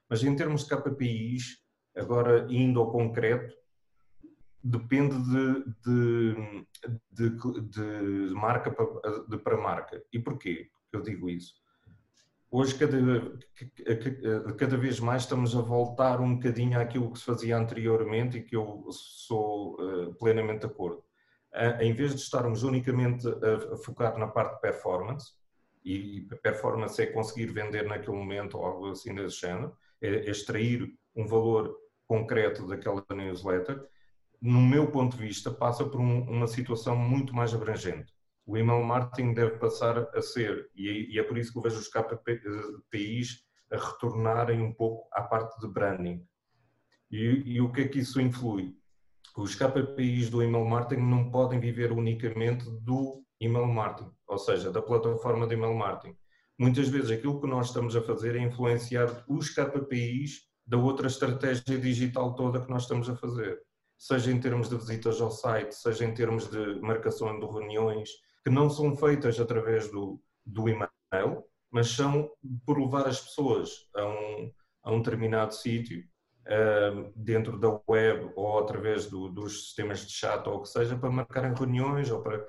Mas 0.10 0.24
em 0.24 0.36
termos 0.36 0.66
de 0.66 0.76
KPIs, 0.76 1.64
agora 1.96 2.48
indo 2.50 2.80
ao 2.80 2.92
concreto, 2.92 3.56
depende 4.64 5.16
de, 5.16 5.64
de, 5.86 7.30
de, 7.30 7.62
de 7.62 8.34
marca 8.34 8.72
para, 8.72 9.38
para 9.38 9.58
marca. 9.58 10.04
E 10.12 10.20
porquê 10.20 10.70
eu 10.92 11.02
digo 11.02 11.30
isso? 11.30 11.54
hoje 12.52 12.76
cada, 12.76 12.98
cada 14.56 14.78
vez 14.78 15.00
mais 15.00 15.24
estamos 15.24 15.56
a 15.56 15.62
voltar 15.62 16.20
um 16.20 16.36
bocadinho 16.36 16.80
àquilo 16.80 17.12
que 17.12 17.20
se 17.20 17.26
fazia 17.26 17.58
anteriormente 17.58 18.38
e 18.38 18.44
que 18.44 18.56
eu 18.56 18.86
sou 18.92 19.76
uh, 19.76 20.14
plenamente 20.16 20.62
de 20.62 20.66
acordo. 20.66 21.04
Em 21.80 21.94
vez 21.94 22.14
de 22.14 22.22
estarmos 22.22 22.62
unicamente 22.62 23.28
a, 23.28 23.78
focar 23.78 24.18
na 24.20 24.28
parte 24.28 24.56
de 24.56 24.62
performance, 24.62 25.34
e 25.90 26.22
performance 26.42 27.02
é 27.02 27.08
conseguir 27.08 27.48
vender 27.48 27.84
naquele 27.86 28.16
momento 28.16 28.58
ou 28.58 28.66
algo 28.66 28.92
assim 28.92 29.14
desse 29.14 29.40
género, 29.40 29.76
é, 30.02 30.08
é 30.08 30.30
extrair 30.30 30.94
um 31.16 31.26
valor 31.26 31.76
concreto 32.08 32.68
daquela 32.68 33.06
newsletter, 33.14 33.84
no 34.42 34.62
meu 34.62 34.90
ponto 34.90 35.18
de 35.18 35.24
vista, 35.24 35.52
passa 35.52 35.84
por 35.84 36.00
um, 36.00 36.22
uma 36.30 36.48
situação 36.48 36.96
muito 36.96 37.36
mais 37.36 37.54
abrangente 37.54 38.14
o 38.50 38.58
email 38.58 38.84
marketing 38.84 39.36
deve 39.36 39.60
passar 39.60 40.10
a 40.16 40.22
ser, 40.24 40.72
e 40.76 41.20
é 41.20 41.22
por 41.22 41.38
isso 41.38 41.52
que 41.52 41.60
eu 41.60 41.62
vejo 41.62 41.78
os 41.78 41.88
KPIs 41.88 43.44
a 43.72 43.78
retornarem 43.78 44.60
um 44.60 44.74
pouco 44.74 45.08
à 45.14 45.22
parte 45.22 45.60
de 45.60 45.68
branding. 45.72 46.26
E, 47.12 47.44
e, 47.46 47.62
o 47.62 47.72
que 47.72 47.82
é 47.82 47.88
que 47.88 48.00
isso 48.00 48.20
influi? 48.20 48.76
Os 49.38 49.54
KPIs 49.54 50.32
do 50.32 50.42
email 50.42 50.66
marketing 50.66 51.04
não 51.04 51.30
podem 51.30 51.60
viver 51.60 51.92
unicamente 51.92 52.66
do 52.82 53.24
email 53.40 53.68
marketing, 53.68 54.12
ou 54.30 54.38
seja, 54.38 54.72
da 54.72 54.82
plataforma 54.82 55.48
de 55.48 55.56
email 55.56 55.74
marketing. 55.74 56.16
Muitas 56.58 56.88
vezes 56.88 57.12
aquilo 57.12 57.42
que 57.42 57.48
nós 57.48 57.68
estamos 57.68 57.96
a 57.96 58.02
fazer 58.02 58.36
é 58.36 58.40
influenciar 58.40 59.24
os 59.28 59.50
KPIs 59.50 60.48
da 60.66 60.78
outra 60.78 61.08
estratégia 61.08 61.80
digital 61.80 62.36
toda 62.36 62.62
que 62.62 62.70
nós 62.70 62.84
estamos 62.84 63.10
a 63.10 63.16
fazer. 63.16 63.60
Seja 63.98 64.32
em 64.32 64.40
termos 64.40 64.70
de 64.70 64.78
visitas 64.78 65.20
ao 65.20 65.32
site, 65.32 65.74
seja 65.74 66.06
em 66.06 66.14
termos 66.14 66.50
de 66.50 66.80
marcação 66.80 67.40
de 67.40 67.46
reuniões, 67.46 68.10
que 68.44 68.50
não 68.50 68.70
são 68.70 68.96
feitas 68.96 69.40
através 69.40 69.90
do, 69.92 70.22
do 70.46 70.70
e-mail, 70.70 71.44
mas 71.72 71.90
são 71.90 72.30
por 72.66 72.80
levar 72.80 73.08
as 73.08 73.20
pessoas 73.20 73.90
a 73.96 74.06
um, 74.06 74.52
a 74.84 74.92
um 74.92 75.02
determinado 75.02 75.54
sítio, 75.54 76.04
uh, 76.46 77.12
dentro 77.16 77.60
da 77.60 77.80
web 77.88 78.32
ou 78.36 78.60
através 78.60 79.08
do, 79.08 79.30
dos 79.30 79.66
sistemas 79.66 80.06
de 80.06 80.12
chat 80.12 80.48
ou 80.48 80.58
o 80.58 80.62
que 80.62 80.70
seja, 80.70 80.98
para 80.98 81.12
marcarem 81.12 81.54
reuniões 81.54 82.10
ou 82.12 82.22
para 82.22 82.46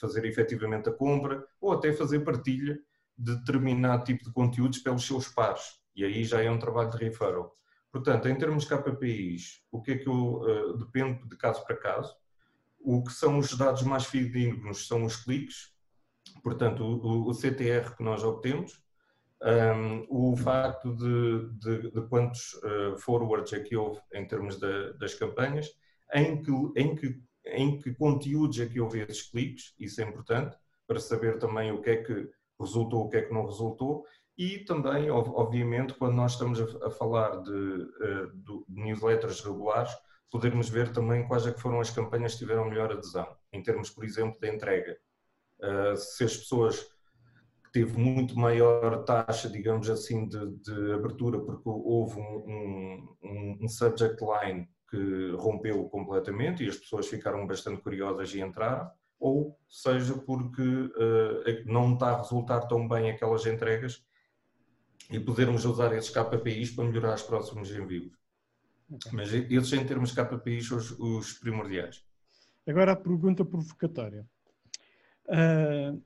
fazer 0.00 0.24
efetivamente 0.24 0.88
a 0.88 0.92
compra 0.92 1.46
ou 1.60 1.72
até 1.72 1.92
fazer 1.92 2.20
partilha 2.20 2.78
de 3.16 3.36
determinado 3.36 4.04
tipo 4.04 4.24
de 4.24 4.32
conteúdos 4.32 4.78
pelos 4.78 5.06
seus 5.06 5.28
pares. 5.28 5.80
E 5.94 6.04
aí 6.04 6.24
já 6.24 6.42
é 6.42 6.50
um 6.50 6.58
trabalho 6.58 6.90
de 6.90 6.98
referral. 6.98 7.56
Portanto, 7.90 8.28
em 8.28 8.36
termos 8.36 8.64
de 8.64 8.70
KPIs, 8.70 9.62
o 9.72 9.82
que 9.82 9.92
é 9.92 9.98
que 9.98 10.08
eu, 10.08 10.42
uh, 10.42 10.78
depende 10.78 11.26
de 11.26 11.36
caso 11.36 11.64
para 11.64 11.76
caso, 11.76 12.14
o 12.78 13.02
que 13.02 13.12
são 13.12 13.38
os 13.38 13.56
dados 13.56 13.82
mais 13.82 14.04
fidedignos 14.04 14.86
são 14.86 15.04
os 15.04 15.16
cliques, 15.16 15.72
portanto, 16.42 16.84
o, 16.84 17.32
CTR 17.34 17.96
que 17.96 18.02
nós 18.04 18.22
obtemos, 18.22 18.80
um, 19.42 20.06
o 20.08 20.36
facto 20.36 20.94
de, 20.94 21.48
de, 21.58 21.90
de 21.90 22.08
quantos 22.08 22.54
uh, 22.54 22.96
forwards 22.98 23.52
é 23.52 23.60
que 23.60 23.76
houve 23.76 24.00
em 24.12 24.26
termos 24.26 24.58
das 24.60 25.14
campanhas, 25.14 25.68
em 26.12 26.42
que, 26.42 26.52
em, 26.76 26.94
que, 26.94 27.20
em 27.52 27.78
que 27.78 27.94
conteúdos 27.94 28.58
é 28.60 28.66
que 28.66 28.80
houve 28.80 29.00
esses 29.00 29.22
cliques, 29.22 29.74
isso 29.78 30.00
é 30.00 30.04
importante, 30.04 30.56
para 30.86 31.00
saber 31.00 31.38
também 31.38 31.72
o 31.72 31.80
que 31.80 31.90
é 31.90 31.96
que 32.02 32.28
resultou, 32.58 33.04
o 33.04 33.08
que 33.08 33.16
é 33.18 33.22
que 33.22 33.32
não 33.32 33.46
resultou, 33.46 34.04
e 34.36 34.60
também, 34.60 35.10
obviamente, 35.10 35.94
quando 35.94 36.14
nós 36.14 36.32
estamos 36.32 36.60
a, 36.60 36.90
falar 36.90 37.42
de, 37.42 37.50
uh, 37.50 38.32
de 38.32 38.64
newsletters 38.68 39.40
regulares, 39.40 39.92
podermos 40.30 40.68
ver 40.68 40.92
também 40.92 41.26
quais 41.26 41.46
é 41.46 41.52
que 41.52 41.60
foram 41.60 41.80
as 41.80 41.90
campanhas 41.90 42.34
que 42.34 42.38
tiveram 42.38 42.68
melhor 42.68 42.92
adesão, 42.92 43.26
em 43.52 43.62
termos, 43.62 43.90
por 43.90 44.04
exemplo, 44.04 44.38
de 44.40 44.48
entrega. 44.48 44.96
Uh, 45.60 45.96
se 45.96 46.22
as 46.22 46.36
pessoas 46.36 46.86
teve 47.72 47.98
muito 47.98 48.38
maior 48.38 49.04
taxa, 49.04 49.48
digamos 49.48 49.90
assim, 49.90 50.28
de, 50.28 50.46
de 50.58 50.92
abertura, 50.92 51.40
porque 51.40 51.68
houve 51.68 52.20
um, 52.20 53.16
um, 53.22 53.58
um, 53.62 53.68
subject 53.68 54.22
line 54.22 54.68
que 54.88 55.32
rompeu 55.36 55.84
completamente 55.88 56.64
e 56.64 56.68
as 56.68 56.76
pessoas 56.76 57.06
ficaram 57.06 57.46
bastante 57.46 57.82
curiosas 57.82 58.34
e 58.34 58.40
entraram, 58.40 58.90
ou 59.20 59.58
seja 59.68 60.14
porque 60.14 60.62
uh, 60.62 61.64
não 61.66 61.94
está 61.94 62.10
a 62.10 62.18
resultar 62.18 62.60
tão 62.66 62.88
bem 62.88 63.10
aquelas 63.10 63.44
entregas 63.46 64.04
e 65.10 65.18
podermos 65.18 65.64
usar 65.64 65.92
esses 65.94 66.10
KPIs 66.10 66.72
para 66.72 66.84
melhorar 66.84 67.14
os 67.14 67.22
próximos 67.22 67.70
envios. 67.70 68.12
Okay. 68.90 69.12
Mas 69.12 69.32
esses 69.32 69.72
em 69.72 69.86
termos 69.86 70.10
de 70.10 70.16
KPIs 70.16 70.68
são 70.68 70.78
os, 70.78 70.90
os 70.98 71.32
primordiais. 71.34 72.04
Agora 72.66 72.92
a 72.92 72.96
pergunta 72.96 73.44
provocatória. 73.44 74.26
Uh, 75.26 76.02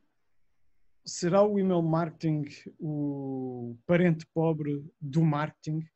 será 1.04 1.42
o 1.42 1.58
email 1.58 1.82
marketing 1.82 2.44
o 2.78 3.76
parente 3.86 4.26
pobre 4.26 4.84
do 5.00 5.22
marketing, 5.22 5.86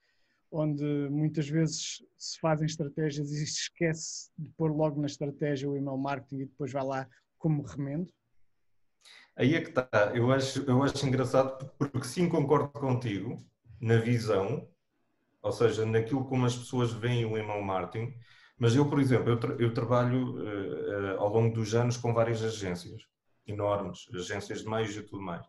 onde 0.50 0.85
muitas 1.11 1.48
vezes 1.48 2.02
se 2.16 2.38
fazem 2.40 2.66
estratégias 2.66 3.30
e 3.30 3.46
se 3.46 3.61
esquece 3.61 4.30
de 4.38 4.50
pôr 4.50 4.70
logo 4.70 5.00
na 5.00 5.06
estratégia 5.06 5.68
o 5.68 5.76
email 5.76 5.96
marketing 5.96 6.42
e 6.42 6.46
depois 6.46 6.72
vai 6.72 6.85
lá 6.85 7.09
como 7.38 7.62
remendo? 7.62 8.12
Aí 9.37 9.54
é 9.54 9.61
que 9.61 9.68
está. 9.68 9.88
Eu 10.14 10.32
acho, 10.32 10.62
eu 10.62 10.82
acho 10.82 11.06
engraçado 11.06 11.70
porque 11.78 12.04
sim 12.04 12.28
concordo 12.28 12.68
contigo 12.70 13.37
na 13.80 13.98
visão, 13.98 14.66
ou 15.42 15.52
seja, 15.52 15.85
naquilo 15.85 16.24
como 16.24 16.46
as 16.46 16.56
pessoas 16.56 16.92
veem 16.92 17.26
o 17.26 17.37
email 17.37 17.62
marketing, 17.62 18.14
Mas 18.59 18.74
eu, 18.74 18.88
por 18.88 18.98
exemplo, 18.98 19.30
eu, 19.30 19.38
tra 19.38 19.54
eu 19.59 19.74
trabalho 19.74 20.37
uh, 20.37 21.16
uh, 21.16 21.20
ao 21.20 21.28
longo 21.28 21.54
dos 21.54 21.74
anos 21.74 21.96
com 21.98 22.14
várias 22.14 22.42
agências 22.42 23.02
enormes, 23.46 24.09
agências 24.14 24.62
de 24.62 24.68
meios 24.68 24.96
e 24.96 25.02
tudo 25.02 25.22
mais. 25.22 25.46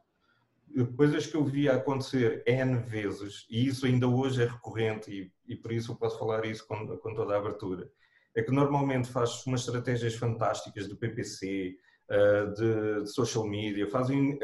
Coisas 0.95 1.25
que 1.25 1.35
eu 1.35 1.43
via 1.43 1.73
acontecer 1.73 2.43
N 2.45 2.77
vezes, 2.77 3.45
e 3.49 3.67
isso 3.67 3.85
ainda 3.85 4.07
hoje 4.07 4.43
é 4.43 4.45
recorrente, 4.45 5.11
e, 5.11 5.53
e 5.53 5.55
por 5.55 5.71
isso 5.71 5.91
eu 5.91 5.95
posso 5.95 6.19
falar 6.19 6.45
isso 6.45 6.67
com, 6.67 6.85
com 6.97 7.13
toda 7.13 7.33
a 7.33 7.37
abertura, 7.37 7.89
é 8.35 8.43
que 8.43 8.51
normalmente 8.51 9.09
faz 9.09 9.45
umas 9.45 9.61
estratégias 9.61 10.13
fantásticas 10.15 10.87
de 10.87 10.95
PPC, 10.95 11.75
uh, 12.09 12.53
de, 12.53 13.03
de, 13.03 13.07
social 13.11 13.47
media, 13.47 13.89
fazem 13.89 14.37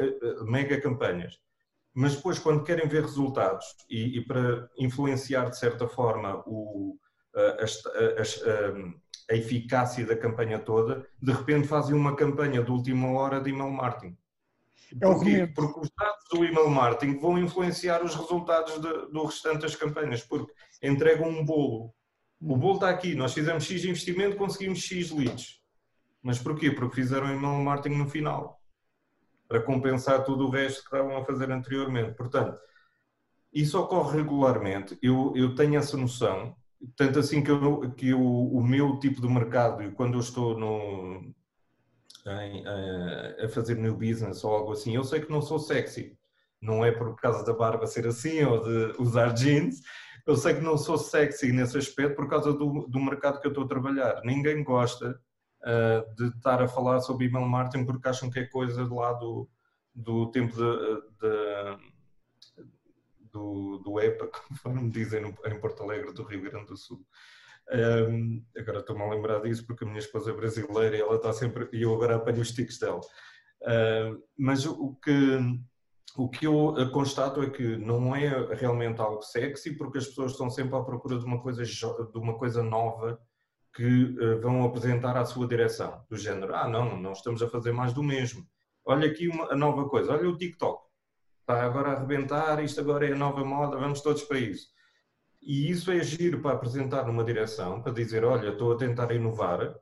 mega 0.46 0.80
campanhas 0.80 1.38
mas 1.94 2.16
depois 2.16 2.38
quando 2.40 2.64
querem 2.64 2.88
ver 2.88 3.02
resultados 3.02 3.64
e, 3.88 4.18
e 4.18 4.24
para 4.26 4.68
influenciar 4.76 5.48
de 5.48 5.56
certa 5.56 5.86
forma 5.86 6.42
o, 6.44 6.98
a, 7.34 7.40
a, 7.40 9.32
a, 9.32 9.36
eficácia 9.36 10.04
da 10.04 10.16
campanha 10.16 10.58
toda, 10.58 11.06
de 11.22 11.32
repente 11.32 11.68
fazem 11.68 11.94
uma 11.94 12.16
campanha 12.16 12.62
de 12.62 12.70
última 12.70 13.12
hora 13.12 13.40
de 13.40 13.50
email 13.50 13.70
marketing. 13.70 14.16
É 15.00 15.06
Porquê? 15.06 15.46
Porque 15.46 15.80
os 15.80 15.90
dados 15.96 16.24
do 16.30 16.44
email 16.44 16.70
marketing 16.70 17.18
vão 17.18 17.38
influenciar 17.38 18.04
os 18.04 18.14
resultados 18.14 18.74
de, 18.80 19.10
do 19.10 19.24
restante 19.24 19.62
das 19.62 19.74
campanhas, 19.74 20.22
porque 20.22 20.52
entregam 20.82 21.28
um 21.28 21.44
bolo. 21.44 21.92
O 22.40 22.56
bolo 22.56 22.74
está 22.74 22.90
aqui, 22.90 23.14
nós 23.14 23.32
fizemos 23.32 23.64
X 23.64 23.84
investimento, 23.84 24.36
conseguimos 24.36 24.80
X 24.80 25.10
leads. 25.10 25.60
Mas 26.22 26.38
porquê? 26.38 26.70
Porque 26.70 26.96
fizeram 26.96 27.28
email 27.28 27.62
marketing 27.62 27.96
no 27.96 28.08
final 28.08 28.60
para 29.48 29.62
compensar 29.62 30.24
tudo 30.24 30.46
o 30.46 30.50
resto 30.50 30.80
que 30.80 30.86
estavam 30.86 31.16
a 31.16 31.24
fazer 31.24 31.50
anteriormente. 31.50 32.14
Portanto, 32.14 32.58
isso 33.52 33.78
ocorre 33.78 34.18
regularmente, 34.18 34.98
eu, 35.02 35.32
eu 35.36 35.54
tenho 35.54 35.76
essa 35.76 35.96
noção, 35.96 36.56
tanto 36.96 37.18
assim 37.18 37.42
que, 37.42 37.50
eu, 37.50 37.90
que 37.92 38.08
eu, 38.08 38.20
o 38.20 38.62
meu 38.62 38.98
tipo 38.98 39.20
de 39.20 39.28
mercado, 39.28 39.82
e 39.82 39.92
quando 39.92 40.14
eu 40.14 40.20
estou 40.20 40.58
no, 40.58 41.32
em, 42.26 42.64
a 43.44 43.48
fazer 43.48 43.76
new 43.76 43.94
business 43.94 44.42
ou 44.44 44.54
algo 44.54 44.72
assim, 44.72 44.94
eu 44.94 45.04
sei 45.04 45.20
que 45.20 45.30
não 45.30 45.42
sou 45.42 45.58
sexy. 45.58 46.16
Não 46.60 46.84
é 46.84 46.90
por 46.90 47.14
causa 47.16 47.44
da 47.44 47.52
barba 47.52 47.86
ser 47.86 48.06
assim 48.06 48.42
ou 48.42 48.62
de 48.62 49.00
usar 49.00 49.34
jeans. 49.34 49.80
Eu 50.26 50.36
sei 50.36 50.54
que 50.54 50.62
não 50.62 50.78
sou 50.78 50.96
sexy 50.96 51.52
nesse 51.52 51.76
aspecto 51.76 52.16
por 52.16 52.28
causa 52.28 52.52
do, 52.52 52.86
do 52.88 53.00
mercado 53.00 53.40
que 53.40 53.46
eu 53.46 53.50
estou 53.50 53.64
a 53.64 53.68
trabalhar. 53.68 54.22
Ninguém 54.24 54.64
gosta 54.64 55.20
uh, 55.60 56.14
de 56.14 56.28
estar 56.28 56.62
a 56.62 56.68
falar 56.68 57.00
sobre 57.00 57.26
email 57.26 57.46
marketing 57.46 57.84
porque 57.84 58.08
acham 58.08 58.30
que 58.30 58.38
é 58.38 58.46
coisa 58.46 58.82
lá 58.90 59.12
do, 59.12 59.46
do 59.94 60.30
tempo 60.30 60.54
de, 60.56 61.02
de, 61.20 61.78
do, 63.30 63.78
do 63.78 64.00
EPA, 64.00 64.30
como 64.62 64.90
dizem 64.90 65.22
em 65.44 65.60
Porto 65.60 65.82
Alegre, 65.82 66.14
do 66.14 66.22
Rio 66.22 66.40
Grande 66.40 66.66
do 66.66 66.76
Sul. 66.76 67.04
Um, 67.72 68.44
agora 68.56 68.80
estou-me 68.80 69.02
a 69.02 69.10
lembrar 69.10 69.40
disso 69.40 69.66
porque 69.66 69.84
a 69.84 69.86
minha 69.86 69.98
esposa 69.98 70.30
é 70.30 70.34
brasileira 70.34 70.96
e 70.96 71.00
ela 71.00 71.16
está 71.16 71.32
sempre. 71.32 71.68
e 71.72 71.82
eu 71.82 71.94
agora 71.94 72.16
apanho 72.16 72.40
os 72.40 72.52
tiques 72.52 72.78
dela. 72.78 73.00
Mas 74.38 74.66
o 74.66 74.94
que, 75.02 75.38
o 76.16 76.28
que 76.28 76.46
eu 76.46 76.74
constato 76.92 77.42
é 77.42 77.48
que 77.48 77.76
não 77.76 78.14
é 78.14 78.54
realmente 78.54 79.00
algo 79.00 79.22
sexy 79.22 79.76
porque 79.76 79.98
as 79.98 80.06
pessoas 80.06 80.32
estão 80.32 80.50
sempre 80.50 80.76
à 80.76 80.82
procura 80.82 81.18
de 81.18 81.24
uma 81.24 81.40
coisa, 81.40 81.64
de 81.64 82.18
uma 82.18 82.36
coisa 82.36 82.62
nova 82.62 83.18
que 83.74 84.04
uh, 84.04 84.40
vão 84.40 84.64
apresentar 84.64 85.16
à 85.16 85.24
sua 85.24 85.48
direção, 85.48 86.04
do 86.08 86.16
género, 86.16 86.54
ah 86.54 86.68
não, 86.68 86.96
não 86.96 87.12
estamos 87.12 87.42
a 87.42 87.48
fazer 87.48 87.72
mais 87.72 87.92
do 87.92 88.02
mesmo. 88.02 88.46
Olha 88.84 89.08
aqui 89.08 89.28
uma, 89.28 89.52
a 89.52 89.56
nova 89.56 89.88
coisa, 89.88 90.12
olha 90.12 90.28
o 90.28 90.36
TikTok, 90.36 90.80
está 91.40 91.64
agora 91.64 91.90
a 91.90 91.92
arrebentar, 91.94 92.62
isto 92.62 92.80
agora 92.80 93.08
é 93.08 93.12
a 93.12 93.16
nova 93.16 93.44
moda, 93.44 93.76
vamos 93.76 94.00
todos 94.00 94.22
para 94.22 94.38
isso. 94.38 94.68
E 95.46 95.70
isso 95.70 95.92
é 95.92 96.02
giro 96.02 96.40
para 96.40 96.54
apresentar 96.54 97.06
numa 97.06 97.22
direção, 97.22 97.82
para 97.82 97.92
dizer, 97.92 98.24
olha, 98.24 98.48
estou 98.48 98.72
a 98.72 98.78
tentar 98.78 99.14
inovar, 99.14 99.74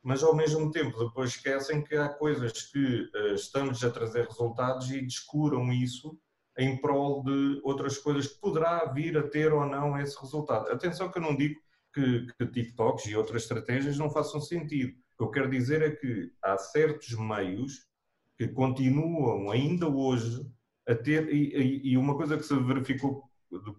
mas 0.00 0.22
ao 0.22 0.34
mesmo 0.34 0.70
tempo 0.70 0.96
depois 1.04 1.30
esquecem 1.30 1.82
que 1.82 1.96
há 1.96 2.08
coisas 2.08 2.52
que 2.70 3.10
uh, 3.14 3.34
estamos 3.34 3.82
a 3.82 3.90
trazer 3.90 4.26
resultados 4.26 4.88
e 4.92 5.02
descuram 5.02 5.72
isso 5.72 6.16
em 6.56 6.80
prol 6.80 7.24
de 7.24 7.60
outras 7.64 7.98
coisas 7.98 8.28
que 8.28 8.40
poderá 8.40 8.84
vir 8.92 9.18
a 9.18 9.28
ter 9.28 9.52
ou 9.52 9.66
não 9.66 9.98
esse 9.98 10.20
resultado. 10.20 10.70
Atenção 10.70 11.10
que 11.10 11.18
eu 11.18 11.22
não 11.22 11.36
digo 11.36 11.60
que, 11.92 12.26
que 12.38 12.46
TikToks 12.46 13.06
e 13.06 13.16
outras 13.16 13.42
estratégias 13.42 13.98
não 13.98 14.10
façam 14.10 14.40
sentido. 14.40 14.92
O 14.92 15.18
que 15.18 15.24
eu 15.24 15.30
quero 15.30 15.50
dizer 15.50 15.82
é 15.82 15.90
que 15.90 16.30
há 16.42 16.56
certos 16.56 17.12
meios 17.14 17.88
que 18.36 18.46
continuam 18.46 19.50
ainda 19.50 19.88
hoje 19.88 20.46
a 20.86 20.94
ter, 20.94 21.28
e, 21.28 21.92
e 21.92 21.96
uma 21.96 22.16
coisa 22.16 22.36
que 22.36 22.44
se 22.44 22.54
verificou 22.54 23.24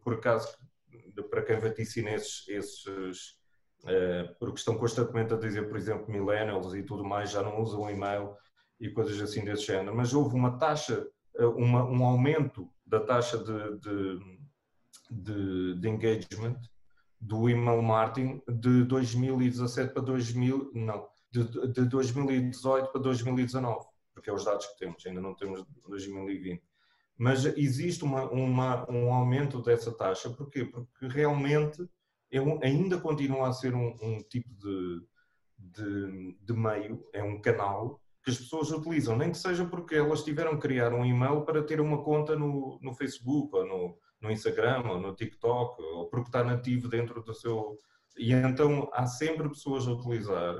por 0.04 0.16
acaso 0.16 0.50
para 1.24 1.44
quem 1.44 1.60
vaticina 1.60 2.12
esses, 2.12 2.48
esses 2.48 3.40
uh, 3.84 4.36
porque 4.40 4.60
estão 4.60 4.78
constantemente 4.78 5.34
a 5.34 5.38
dizer, 5.38 5.68
por 5.68 5.78
exemplo, 5.78 6.12
millennials 6.12 6.74
e 6.74 6.84
tudo 6.84 7.04
mais 7.04 7.32
já 7.32 7.42
não 7.42 7.62
usam 7.62 7.90
e-mail 7.90 8.36
e 8.80 8.90
coisas 8.90 9.20
assim 9.22 9.44
desse 9.44 9.66
género, 9.66 9.96
mas 9.96 10.14
houve 10.14 10.36
uma 10.36 10.58
taxa, 10.58 11.06
eh, 11.36 11.46
uma, 11.46 11.84
um 11.84 12.06
aumento 12.06 12.70
da 12.86 13.02
taxa 13.02 13.38
de, 13.38 13.80
de, 13.80 14.20
de, 15.12 15.80
de 15.82 15.90
engagement 15.90 16.60
do 17.20 17.50
email 17.50 17.82
marketing 17.82 18.42
de 18.48 18.86
2017 18.86 19.94
para 19.94 20.02
2000, 20.02 20.72
não, 20.74 21.10
de, 21.30 21.44
de 21.74 21.86
2018 21.86 22.92
para 22.92 23.02
2019, 23.02 23.86
porque 24.14 24.30
é 24.30 24.34
os 24.34 24.46
dados 24.46 24.66
que 24.68 24.80
temos, 24.80 25.06
ainda 25.06 25.20
não 25.20 25.36
temos 25.36 25.66
2020. 25.88 26.64
Mas 27.20 27.44
existe 27.44 28.06
uma, 28.06 28.32
uma, 28.32 28.90
um 28.90 29.14
aumento 29.14 29.62
dessa 29.62 29.92
taxa, 29.92 30.30
porquê? 30.30 30.64
Porque 30.64 31.06
realmente 31.06 31.86
é 32.32 32.40
um, 32.40 32.58
ainda 32.64 32.98
continua 32.98 33.50
a 33.50 33.52
ser 33.52 33.76
um, 33.76 33.94
um 34.02 34.20
tipo 34.20 34.50
de, 34.56 35.02
de, 35.58 36.38
de, 36.42 36.54
meio, 36.54 37.06
é 37.12 37.22
um 37.22 37.42
canal 37.42 38.00
que 38.24 38.32
as 38.32 38.38
pessoas 38.38 38.72
utilizam, 38.72 39.18
nem 39.18 39.32
que 39.32 39.38
seja 39.38 39.66
porque 39.66 39.96
elas 39.96 40.24
tiveram 40.24 40.56
que 40.56 40.62
criar 40.62 40.94
um 40.94 41.04
e-mail 41.06 41.42
para 41.42 41.62
ter 41.62 41.82
uma 41.82 42.02
conta 42.04 42.38
no, 42.38 42.80
no 42.82 42.94
Facebook 42.94 43.54
ou 43.54 43.68
no, 43.68 43.98
no 44.22 44.32
Instagram 44.32 44.90
ou 44.90 45.02
no 45.02 45.14
TikTok, 45.14 45.82
ou 45.82 46.08
porque 46.08 46.30
está 46.30 46.42
nativo 46.42 46.88
dentro 46.88 47.22
do 47.22 47.34
seu. 47.34 47.78
E 48.18 48.32
então 48.32 48.90
há 48.94 49.06
sempre 49.06 49.50
pessoas 49.50 49.86
a 49.86 49.92
utilizar. 49.92 50.56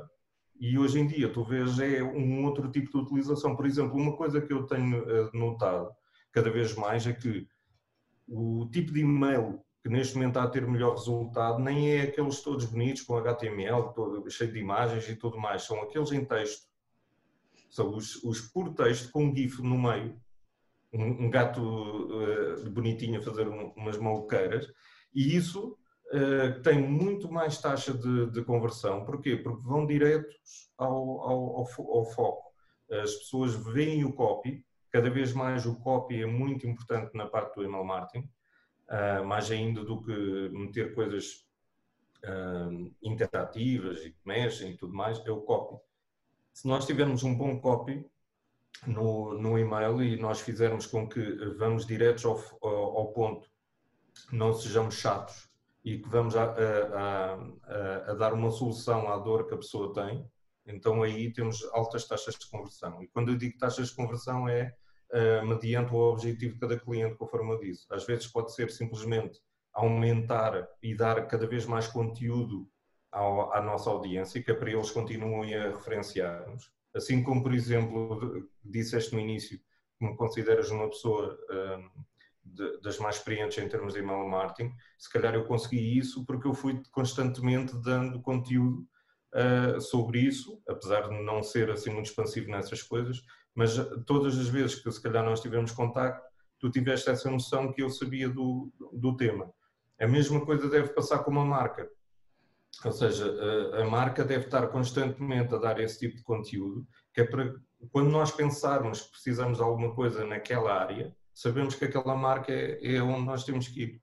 E 0.60 0.78
hoje 0.78 1.00
em 1.00 1.08
dia 1.08 1.32
tu 1.32 1.42
vês 1.42 1.80
é 1.80 2.04
um 2.04 2.44
outro 2.44 2.70
tipo 2.70 2.92
de 2.92 2.98
utilização. 2.98 3.56
Por 3.56 3.66
exemplo, 3.66 3.96
uma 3.96 4.18
coisa 4.18 4.42
que 4.42 4.52
eu 4.52 4.66
tenho 4.66 5.10
eh, 5.10 5.30
notado 5.34 5.90
cada 6.32 6.50
vez 6.50 6.76
mais 6.76 7.06
é 7.08 7.14
que 7.14 7.48
o 8.28 8.68
tipo 8.72 8.92
de 8.92 9.02
e-mail 9.02 9.64
que 9.82 9.90
neste 9.90 10.16
momento 10.16 10.32
está 10.32 10.44
a 10.44 10.50
ter 10.50 10.68
melhor 10.68 10.92
resultado 10.92 11.60
nem 11.60 11.92
é 11.92 12.02
aqueles 12.02 12.42
todos 12.42 12.66
bonitos 12.66 13.02
com 13.04 13.18
HTML, 13.18 13.94
todo, 13.94 14.30
cheio 14.30 14.52
de 14.52 14.60
imagens 14.60 15.08
e 15.08 15.16
tudo 15.16 15.38
mais, 15.38 15.64
são 15.64 15.82
aqueles 15.82 16.12
em 16.12 16.26
texto. 16.26 16.68
São 17.70 17.96
os, 17.96 18.16
os 18.24 18.42
por 18.42 18.74
texto 18.74 19.12
com 19.12 19.34
GIF 19.34 19.62
no 19.62 19.78
meio 19.78 20.20
um, 20.94 21.26
um 21.26 21.30
gato 21.30 21.62
uh, 21.62 22.70
bonitinho 22.72 23.20
a 23.20 23.24
fazer 23.24 23.48
um, 23.48 23.72
umas 23.76 23.98
maluqueiras, 23.98 24.68
e 25.14 25.36
isso 25.36 25.78
uh, 26.14 26.62
tem 26.62 26.82
muito 26.82 27.32
mais 27.32 27.60
taxa 27.60 27.94
de, 27.94 28.32
de, 28.32 28.44
conversão. 28.44 29.06
Porquê? 29.06 29.36
Porque 29.36 29.64
vão 29.64 29.86
diretos 29.86 30.72
ao, 30.78 31.22
ao, 31.22 31.58
ao, 31.58 31.68
ao, 31.98 32.06
foco. 32.06 32.50
As 32.92 33.14
pessoas 33.16 33.54
veem 33.54 34.04
o 34.04 34.14
copy, 34.14 34.66
cada 34.92 35.10
vez 35.10 35.34
mais 35.34 35.66
o 35.66 35.76
copy 35.80 36.22
é 36.22 36.26
muito 36.26 36.68
importante 36.68 37.16
na 37.16 37.28
parte 37.28 37.56
do 37.56 37.64
email 37.64 37.84
marketing, 37.84 38.30
uh, 38.90 39.24
mais 39.26 39.50
ainda 39.52 39.84
do 39.84 40.02
que 40.02 40.50
meter 40.50 40.94
coisas 40.94 41.48
interativas 43.02 44.04
e 44.04 44.12
que 44.12 44.20
mexem 44.26 44.72
e 44.72 44.78
tudo 44.78 44.94
mais, 44.94 45.26
é 45.26 45.32
o 45.32 45.40
copy. 45.40 45.82
Se 46.52 46.68
nós 46.68 46.86
tivermos 46.86 47.24
um 47.24 47.34
bom 47.34 47.58
copy, 47.62 48.06
no, 48.88 49.34
no 49.34 49.58
e-mail 49.58 50.02
e 50.02 50.18
nós 50.18 50.42
fizermos 50.42 50.86
com 50.86 51.08
que 51.08 51.22
vamos 51.58 51.86
diretos 51.86 52.26
ao, 52.26 52.38
ao 52.62 53.08
ponto, 53.14 53.50
não 54.32 54.54
sejamos 54.54 54.96
chatos 54.96 55.50
e 55.84 55.98
que 56.00 56.10
vamos 56.10 56.36
a, 56.36 56.44
a, 56.44 57.34
a, 57.34 58.12
a, 58.12 58.14
dar 58.16 58.34
uma 58.34 58.52
solução 58.52 59.12
à 59.12 59.18
dor 59.18 59.48
que 59.48 59.54
a 59.54 59.58
pessoa 59.58 59.94
tem, 59.94 60.26
então 60.70 61.04
aí 61.04 61.32
temos 61.32 61.64
altas 61.74 62.08
taxas 62.08 62.36
de 62.36 62.50
conversão. 62.50 63.02
E 63.02 63.08
quando 63.08 63.30
eu 63.30 63.38
digo 63.38 63.58
taxas 63.58 63.90
de 63.90 63.96
conversão 63.96 64.48
é 64.48 64.76
uh, 65.12 65.46
mediante 65.46 65.94
o 65.94 65.98
objetivo 65.98 66.54
de 66.54 66.60
cada 66.60 66.80
cliente, 66.80 67.18
conforme 67.18 67.54
eu 67.54 67.60
disse. 67.60 67.86
Às 67.90 68.06
vezes 68.06 68.28
pode 68.28 68.54
ser 68.54 68.70
simplesmente 68.72 69.40
aumentar 69.74 70.68
e 70.82 70.96
dar 70.96 71.28
cada 71.28 71.48
vez 71.48 71.66
mais 71.66 71.88
conteúdo 71.88 72.70
ao, 73.12 73.54
à 73.54 73.62
nossa 73.62 73.90
audiência, 73.90 74.42
que 74.42 74.52
é 74.52 74.54
para 74.54 74.72
eles 74.72 74.92
continuem 74.92 75.56
a 75.56 75.70
referenciar-nos. 75.70 76.72
Assim 76.94 77.24
como, 77.24 77.44
por 77.44 77.54
exemplo, 77.54 78.50
disseste 78.64 79.14
no 79.14 79.20
início 79.20 79.60
que 79.98 80.06
me 80.06 80.16
consideras 80.16 80.70
uma 80.72 80.90
pessoa 80.90 81.38
um, 81.50 82.04
de, 82.44 82.82
das 82.82 82.98
mais 82.98 83.18
experientes 83.18 83.58
em 83.58 83.68
termos 83.68 83.94
de 83.94 84.00
email 84.00 84.28
marketing, 84.28 84.74
se 84.98 85.12
calhar 85.12 85.34
eu 85.36 85.46
consegui 85.46 85.98
isso 85.98 86.26
porque 86.26 86.48
eu 86.48 86.54
fui 86.54 86.82
constantemente 86.92 87.76
dando 87.78 88.22
conteúdo 88.22 88.88
uh, 89.34 89.80
sobre 89.80 90.20
isso, 90.20 90.62
apesar 90.68 91.10
de 91.10 91.24
não 91.24 91.42
ser 91.44 91.70
assim 91.70 91.90
muito 91.90 92.08
expansivo 92.08 92.50
nessas 92.50 92.82
coisas, 92.82 93.24
mas 93.54 93.76
todas 94.06 94.38
as 94.38 94.48
vezes 94.48 94.76
que 94.76 94.92
se 94.92 95.02
calhar 95.02 95.24
nós 95.24 95.42
tivemos 95.42 95.72
contacto, 95.72 96.28
tu 96.60 96.70
tiveste 96.70 97.10
essa 97.10 97.30
noção 97.30 97.72
que 97.72 97.82
eu 97.82 97.90
sabia 97.90 98.30
do, 98.30 98.72
do 98.94 99.16
tema. 99.16 99.52
A 100.00 100.08
mesma 100.08 100.46
coisa 100.46 100.70
deve 100.70 100.90
passar 100.90 101.20
com 101.20 101.32
uma 101.32 101.46
marca. 101.46 101.90
Ou 102.86 102.92
seja, 102.92 103.26
a, 103.74 103.82
a 103.82 103.86
marca 103.86 104.24
deve 104.24 104.46
estar 104.46 104.68
constantemente 104.68 105.54
a 105.54 105.58
dar 105.58 105.80
esse 105.80 106.00
tipo 106.00 106.16
de 106.16 106.24
conteúdo, 106.24 106.88
que 107.14 107.22
é 107.22 107.26
para 107.26 107.56
quando 107.92 108.10
nós 108.10 108.32
pensarmos 108.32 109.02
que 109.02 109.12
precisamos 109.12 109.58
de 109.58 109.64
alguma 109.64 109.94
coisa 109.94 110.26
naquela 110.26 110.74
área, 110.74 111.16
sabemos 111.34 111.76
que 111.76 111.86
aquela 111.86 112.16
marca 112.16 112.52
é, 112.52 112.96
é 112.96 113.02
onde 113.02 113.26
nós 113.26 113.44
temos 113.44 113.68
que 113.68 113.84
ir. 113.84 114.02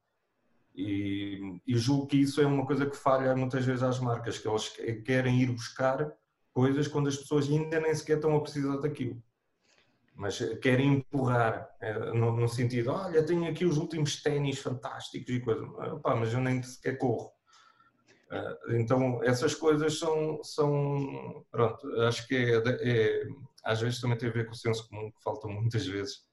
E, 0.77 1.59
e, 1.67 1.79
julgo 1.79 2.07
que 2.07 2.19
isso 2.19 2.39
é 2.39 2.47
uma 2.47 2.67
coisa 2.67 2.85
que 2.85 2.97
falha 2.97 3.35
muitas 3.35 3.65
vezes 3.65 3.83
às 3.83 3.99
marcas, 3.99 4.39
que 4.39 4.47
elas 4.47 4.69
querem 5.07 5.41
ir 5.41 5.51
buscar 5.51 6.12
coisas 6.53 6.87
quando 6.87 7.09
as 7.09 7.17
pessoas 7.17 7.49
ainda 7.49 7.81
nem 7.81 7.95
sequer 7.95 8.17
estão 8.17 8.37
a 8.37 8.41
precisar 8.43 8.77
daquilo. 8.77 9.23
Mas 10.15 10.39
querem 10.61 10.95
empurrar, 10.95 11.69
é, 11.81 12.12
no, 12.12 12.37
no, 12.37 12.49
sentido, 12.49 12.91
olha, 12.91 13.25
tenho 13.25 13.51
aqui 13.51 13.65
os 13.65 13.79
últimos 13.79 14.23
ténis 14.23 14.59
fantásticos 14.59 15.35
e 15.35 15.41
coisas, 15.41 15.67
mas 16.05 16.33
eu 16.33 16.41
nem 16.41 16.62
sequer 16.62 16.99
corro. 16.99 17.33
Ah, 18.31 18.57
então, 18.71 19.23
essas 19.23 19.55
coisas 19.55 19.99
são, 19.99 20.43
são 20.43 21.45
pronto, 21.51 21.89
acho 22.03 22.27
que 22.27 22.35
é, 22.35 22.62
é, 22.81 23.27
às 23.65 23.81
vezes 23.81 24.01
também 24.01 24.19
tem 24.19 24.29
a 24.29 24.33
ver 24.33 24.47
com 24.47 24.53
o 24.53 24.57
senso 24.57 24.87
comum 24.89 25.11
que 25.11 25.23
falta 25.23 25.49
muitas 25.49 25.87
vezes 25.87 26.27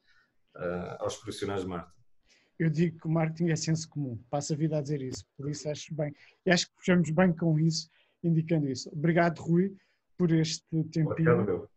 aos 0.99 1.15
profissionais 1.17 1.61
de 1.61 1.67
marketing. 1.67 2.02
Eu 2.59 2.69
digo 2.69 2.99
que 2.99 3.07
o 3.07 3.11
marketing 3.11 3.51
é 3.51 3.55
senso 3.55 3.89
comum, 3.89 4.17
passo 4.29 4.53
a 4.53 4.55
vida 4.55 4.77
a 4.77 4.81
dizer 4.81 5.01
isso, 5.01 5.25
por 5.35 5.49
isso 5.49 5.67
acho 5.69 5.93
bem, 5.93 6.13
e 6.45 6.51
acho 6.51 6.67
que 6.67 6.75
puxamos 6.75 7.09
bem 7.09 7.33
com 7.33 7.59
isso, 7.59 7.89
indicando 8.23 8.69
isso. 8.69 8.89
Obrigado, 8.93 9.39
Rui, 9.39 9.75
por 10.17 10.31
este 10.31 10.63
tempinho. 10.69 11.09
Obrigado, 11.09 11.69